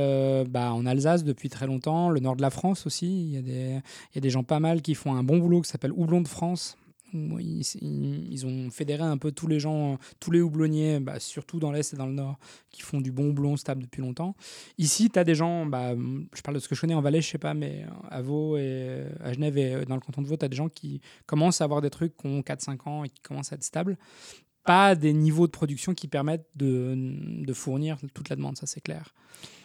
bah, 0.49 0.73
en 0.73 0.85
Alsace 0.85 1.23
depuis 1.23 1.49
très 1.49 1.67
longtemps, 1.67 2.09
le 2.09 2.19
nord 2.19 2.35
de 2.35 2.41
la 2.41 2.49
France 2.49 2.85
aussi. 2.87 3.23
Il 3.23 3.33
y, 3.33 3.37
a 3.37 3.41
des, 3.41 3.81
il 4.11 4.15
y 4.15 4.17
a 4.17 4.21
des 4.21 4.29
gens 4.29 4.43
pas 4.43 4.59
mal 4.59 4.81
qui 4.81 4.95
font 4.95 5.13
un 5.13 5.23
bon 5.23 5.37
boulot 5.37 5.61
qui 5.61 5.69
s'appelle 5.69 5.91
Houblon 5.91 6.21
de 6.21 6.27
France 6.27 6.77
ils, 7.13 8.45
ont 8.45 8.69
fédéré 8.69 9.03
un 9.03 9.17
peu 9.17 9.31
tous 9.31 9.47
les 9.47 9.59
gens, 9.59 9.97
tous 10.19 10.31
les 10.31 10.41
houblonniers, 10.41 10.99
bah, 10.99 11.19
surtout 11.19 11.59
dans 11.59 11.71
l'Est 11.71 11.93
et 11.93 11.97
dans 11.97 12.05
le 12.05 12.13
Nord, 12.13 12.37
qui 12.69 12.81
font 12.81 13.01
du 13.01 13.11
bon 13.11 13.29
houblon 13.29 13.57
stable 13.57 13.83
depuis 13.83 14.01
longtemps. 14.01 14.35
Ici, 14.77 15.09
tu 15.09 15.19
as 15.19 15.23
des 15.23 15.35
gens, 15.35 15.65
bah, 15.65 15.93
je 15.95 16.41
parle 16.41 16.55
de 16.55 16.59
ce 16.59 16.67
que 16.67 16.75
je 16.75 16.81
connais 16.81 16.93
en 16.93 17.01
Valais, 17.01 17.21
je 17.21 17.29
sais 17.29 17.37
pas, 17.37 17.53
mais 17.53 17.85
à 18.09 18.21
Vaud 18.21 18.57
et 18.57 19.05
à 19.21 19.33
Genève 19.33 19.57
et 19.57 19.85
dans 19.85 19.95
le 19.95 20.01
canton 20.01 20.21
de 20.21 20.27
Vaud, 20.27 20.37
tu 20.37 20.45
as 20.45 20.49
des 20.49 20.55
gens 20.55 20.69
qui 20.69 21.01
commencent 21.25 21.61
à 21.61 21.65
avoir 21.65 21.81
des 21.81 21.89
trucs 21.89 22.15
qui 22.17 22.27
ont 22.27 22.41
4-5 22.41 22.89
ans 22.89 23.03
et 23.03 23.09
qui 23.09 23.21
commencent 23.21 23.51
à 23.51 23.55
être 23.55 23.63
stables. 23.63 23.97
Pas 24.71 24.95
des 24.95 25.13
niveaux 25.13 25.47
de 25.47 25.51
production 25.51 25.93
qui 25.93 26.07
permettent 26.07 26.47
de, 26.55 26.93
de 26.95 27.53
fournir 27.53 27.97
toute 28.13 28.29
la 28.29 28.35
demande, 28.37 28.57
ça 28.57 28.67
c'est 28.67 28.79
clair. 28.79 29.13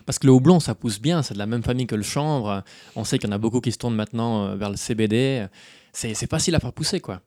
Parce 0.04 0.18
que 0.18 0.26
le 0.26 0.32
houblon, 0.32 0.58
ça 0.58 0.74
pousse 0.74 1.00
bien, 1.00 1.22
c'est 1.22 1.34
de 1.34 1.38
la 1.38 1.46
même 1.46 1.62
famille 1.62 1.86
que 1.86 1.94
le 1.94 2.02
chanvre. 2.02 2.64
On 2.94 3.04
sait 3.04 3.18
qu'il 3.18 3.28
y 3.28 3.32
en 3.32 3.34
a 3.34 3.38
beaucoup 3.38 3.60
qui 3.60 3.72
se 3.72 3.78
tournent 3.78 3.94
maintenant 3.94 4.46
euh, 4.46 4.56
vers 4.56 4.70
le 4.70 4.76
CBD. 4.76 5.46
C'est 5.92 6.30
facile 6.30 6.54
à 6.54 6.60
faire 6.60 6.72
pousser, 6.72 7.00
quoi. 7.00 7.22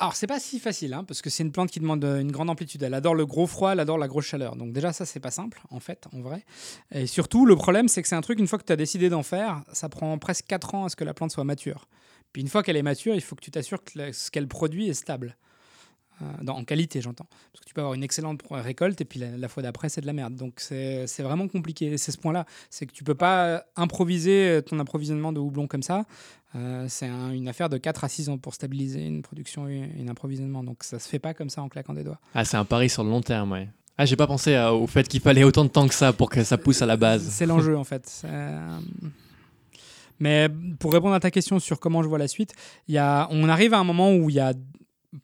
Alors, 0.00 0.14
c'est 0.14 0.28
pas 0.28 0.38
si 0.38 0.60
facile, 0.60 0.94
hein, 0.94 1.02
parce 1.02 1.22
que 1.22 1.28
c'est 1.28 1.42
une 1.42 1.50
plante 1.50 1.70
qui 1.72 1.80
demande 1.80 2.04
euh, 2.04 2.20
une 2.20 2.30
grande 2.30 2.50
amplitude. 2.50 2.80
Elle 2.84 2.94
adore 2.94 3.16
le 3.16 3.26
gros 3.26 3.48
froid, 3.48 3.72
elle 3.72 3.80
adore 3.80 3.98
la 3.98 4.06
grosse 4.06 4.26
chaleur. 4.26 4.54
Donc, 4.54 4.72
déjà, 4.72 4.92
ça, 4.92 5.04
c'est 5.04 5.18
pas 5.18 5.32
simple, 5.32 5.60
en 5.70 5.80
fait, 5.80 6.06
en 6.14 6.20
vrai. 6.20 6.44
Et 6.92 7.08
surtout, 7.08 7.46
le 7.46 7.56
problème, 7.56 7.88
c'est 7.88 8.00
que 8.00 8.06
c'est 8.06 8.14
un 8.14 8.20
truc, 8.20 8.38
une 8.38 8.46
fois 8.46 8.60
que 8.60 8.64
tu 8.64 8.72
as 8.72 8.76
décidé 8.76 9.08
d'en 9.08 9.24
faire, 9.24 9.64
ça 9.72 9.88
prend 9.88 10.16
presque 10.18 10.46
4 10.46 10.74
ans 10.76 10.84
à 10.84 10.88
ce 10.88 10.94
que 10.94 11.02
la 11.02 11.14
plante 11.14 11.32
soit 11.32 11.42
mature. 11.42 11.88
Puis, 12.32 12.42
une 12.42 12.48
fois 12.48 12.62
qu'elle 12.62 12.76
est 12.76 12.82
mature, 12.82 13.16
il 13.16 13.20
faut 13.20 13.34
que 13.34 13.42
tu 13.42 13.50
t'assures 13.50 13.82
que 13.82 14.12
ce 14.12 14.30
qu'elle 14.30 14.46
produit 14.46 14.88
est 14.88 14.94
stable. 14.94 15.36
Euh, 16.20 16.24
dans- 16.42 16.56
en 16.56 16.64
qualité, 16.64 17.00
j'entends. 17.00 17.26
Parce 17.52 17.60
que 17.62 17.68
tu 17.68 17.74
peux 17.74 17.80
avoir 17.80 17.94
une 17.94 18.02
excellente 18.02 18.40
récolte 18.50 19.00
et 19.00 19.04
puis 19.04 19.20
la, 19.20 19.36
la 19.36 19.48
fois 19.48 19.62
d'après, 19.62 19.88
c'est 19.88 20.00
de 20.00 20.06
la 20.06 20.12
merde. 20.12 20.34
Donc, 20.34 20.54
c'est 20.58 21.06
vraiment 21.20 21.46
compliqué. 21.48 21.96
C'est 21.96 22.10
ce 22.12 22.18
point-là. 22.18 22.44
C'est 22.70 22.86
que 22.86 22.92
tu 22.92 23.04
peux 23.04 23.14
pas 23.14 23.64
improviser 23.76 24.60
ton 24.66 24.78
approvisionnement 24.80 25.32
de 25.32 25.38
houblon 25.40 25.66
comme 25.66 25.82
ça. 25.82 26.04
Euh, 26.56 26.86
c'est 26.88 27.06
un- 27.06 27.30
une 27.32 27.46
affaire 27.46 27.68
de 27.68 27.76
4 27.76 28.04
à 28.04 28.08
6 28.08 28.28
ans 28.30 28.38
pour 28.38 28.54
stabiliser 28.54 29.04
une 29.06 29.22
production 29.22 29.68
et 29.68 29.90
un 30.00 30.08
approvisionnement. 30.08 30.64
Donc 30.64 30.82
ça 30.82 30.98
se 30.98 31.08
fait 31.08 31.18
pas 31.18 31.34
comme 31.34 31.50
ça 31.50 31.62
en 31.62 31.68
claquant 31.68 31.92
des 31.94 32.04
doigts. 32.04 32.18
Ah, 32.34 32.44
c'est 32.44 32.56
un 32.56 32.64
pari 32.64 32.88
sur 32.88 33.04
le 33.04 33.10
long 33.10 33.20
terme, 33.20 33.52
ouais. 33.52 33.68
Ah, 33.98 34.06
j'ai 34.06 34.16
pas 34.16 34.26
pensé 34.26 34.54
euh, 34.54 34.70
au 34.70 34.86
fait 34.86 35.06
qu'il 35.08 35.20
fallait 35.20 35.44
autant 35.44 35.64
de 35.64 35.70
temps 35.70 35.86
que 35.86 35.94
ça 35.94 36.12
pour 36.12 36.30
que 36.30 36.42
ça 36.44 36.56
pousse 36.56 36.80
à 36.82 36.86
la 36.86 36.96
base. 36.96 37.28
C'est 37.30 37.46
l'enjeu 37.46 37.76
en 37.76 37.84
fait. 37.84 38.22
Euh, 38.24 38.78
Mais 40.20 40.48
pour 40.78 40.92
répondre 40.92 41.14
à 41.14 41.20
ta 41.20 41.30
question 41.30 41.58
sur 41.60 41.78
comment 41.78 42.02
je 42.02 42.08
vois 42.08 42.18
la 42.18 42.28
suite, 42.28 42.52
y 42.88 42.96
a... 42.98 43.28
on 43.30 43.48
arrive 43.48 43.74
à 43.74 43.78
un 43.78 43.84
moment 43.84 44.12
où 44.14 44.30
il 44.30 44.36
y 44.36 44.40
a 44.40 44.52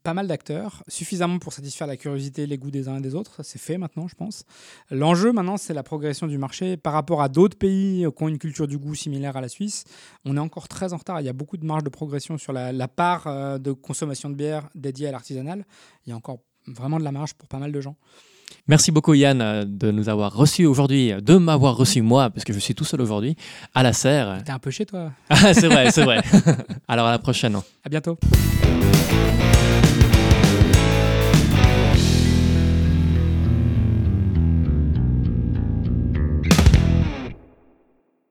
pas 0.03 0.15
mal 0.15 0.27
d'acteurs, 0.27 0.83
suffisamment 0.89 1.39
pour 1.39 1.53
satisfaire 1.53 1.87
la 1.87 1.97
curiosité 1.97 2.43
et 2.43 2.47
les 2.47 2.57
goûts 2.57 2.71
des 2.71 2.89
uns 2.89 2.97
et 2.97 3.01
des 3.01 3.15
autres. 3.15 3.35
Ça, 3.37 3.43
c'est 3.43 3.59
fait 3.59 3.77
maintenant, 3.77 4.09
je 4.09 4.15
pense. 4.15 4.45
L'enjeu 4.91 5.33
maintenant, 5.33 5.57
c'est 5.57 5.75
la 5.75 5.83
progression 5.83 6.27
du 6.27 6.39
marché 6.39 6.77
par 6.77 6.93
rapport 6.93 7.21
à 7.23 7.29
d'autres 7.29 7.59
pays 7.59 8.07
qui 8.17 8.23
ont 8.23 8.29
une 8.29 8.39
culture 8.39 8.67
du 8.67 8.79
goût 8.79 8.95
similaire 8.95 9.37
à 9.37 9.41
la 9.41 9.49
Suisse. 9.49 9.85
On 10.25 10.37
est 10.37 10.41
encore 10.41 10.69
très 10.69 10.93
en 10.93 10.97
retard. 10.97 11.21
Il 11.21 11.27
y 11.27 11.29
a 11.29 11.35
beaucoup 11.35 11.57
de 11.57 11.67
marge 11.67 11.85
de 11.85 11.91
progression 11.91 12.39
sur 12.39 12.53
la, 12.53 12.73
la 12.73 12.89
part 12.89 13.27
euh, 13.27 13.59
de 13.59 13.73
consommation 13.73 14.31
de 14.31 14.35
bière 14.35 14.69
dédiée 14.75 15.09
à 15.09 15.13
l'artisanal. 15.13 15.67
Il 16.07 16.11
y 16.11 16.13
a 16.13 16.17
encore 16.17 16.39
vraiment 16.67 16.99
de 16.99 17.05
la 17.05 17.13
marge 17.13 17.35
pour 17.35 17.49
pas 17.49 17.59
mal 17.59 17.73
de 17.73 17.81
gens. 17.81 17.97
Merci 18.67 18.91
beaucoup 18.91 19.15
Yann 19.15 19.41
euh, 19.41 19.65
de 19.67 19.91
nous 19.91 20.09
avoir 20.09 20.35
reçus 20.35 20.67
aujourd'hui, 20.67 21.13
euh, 21.13 21.21
de 21.21 21.37
m'avoir 21.37 21.77
reçu 21.77 22.03
moi, 22.03 22.31
parce 22.31 22.45
que 22.45 22.53
je 22.53 22.59
suis 22.59 22.75
tout 22.75 22.85
seul 22.85 23.01
aujourd'hui, 23.01 23.37
à 23.75 23.83
la 23.83 23.93
serre. 23.93 24.39
T'es 24.45 24.53
un 24.53 24.59
peu 24.59 24.71
chez 24.71 24.87
toi. 24.87 25.11
Ah, 25.29 25.53
c'est 25.53 25.69
vrai, 25.69 25.91
c'est 25.91 26.05
vrai. 26.05 26.23
Alors 26.89 27.07
à 27.07 27.11
la 27.11 27.19
prochaine. 27.19 27.57
À 27.85 27.89
bientôt. 27.89 28.19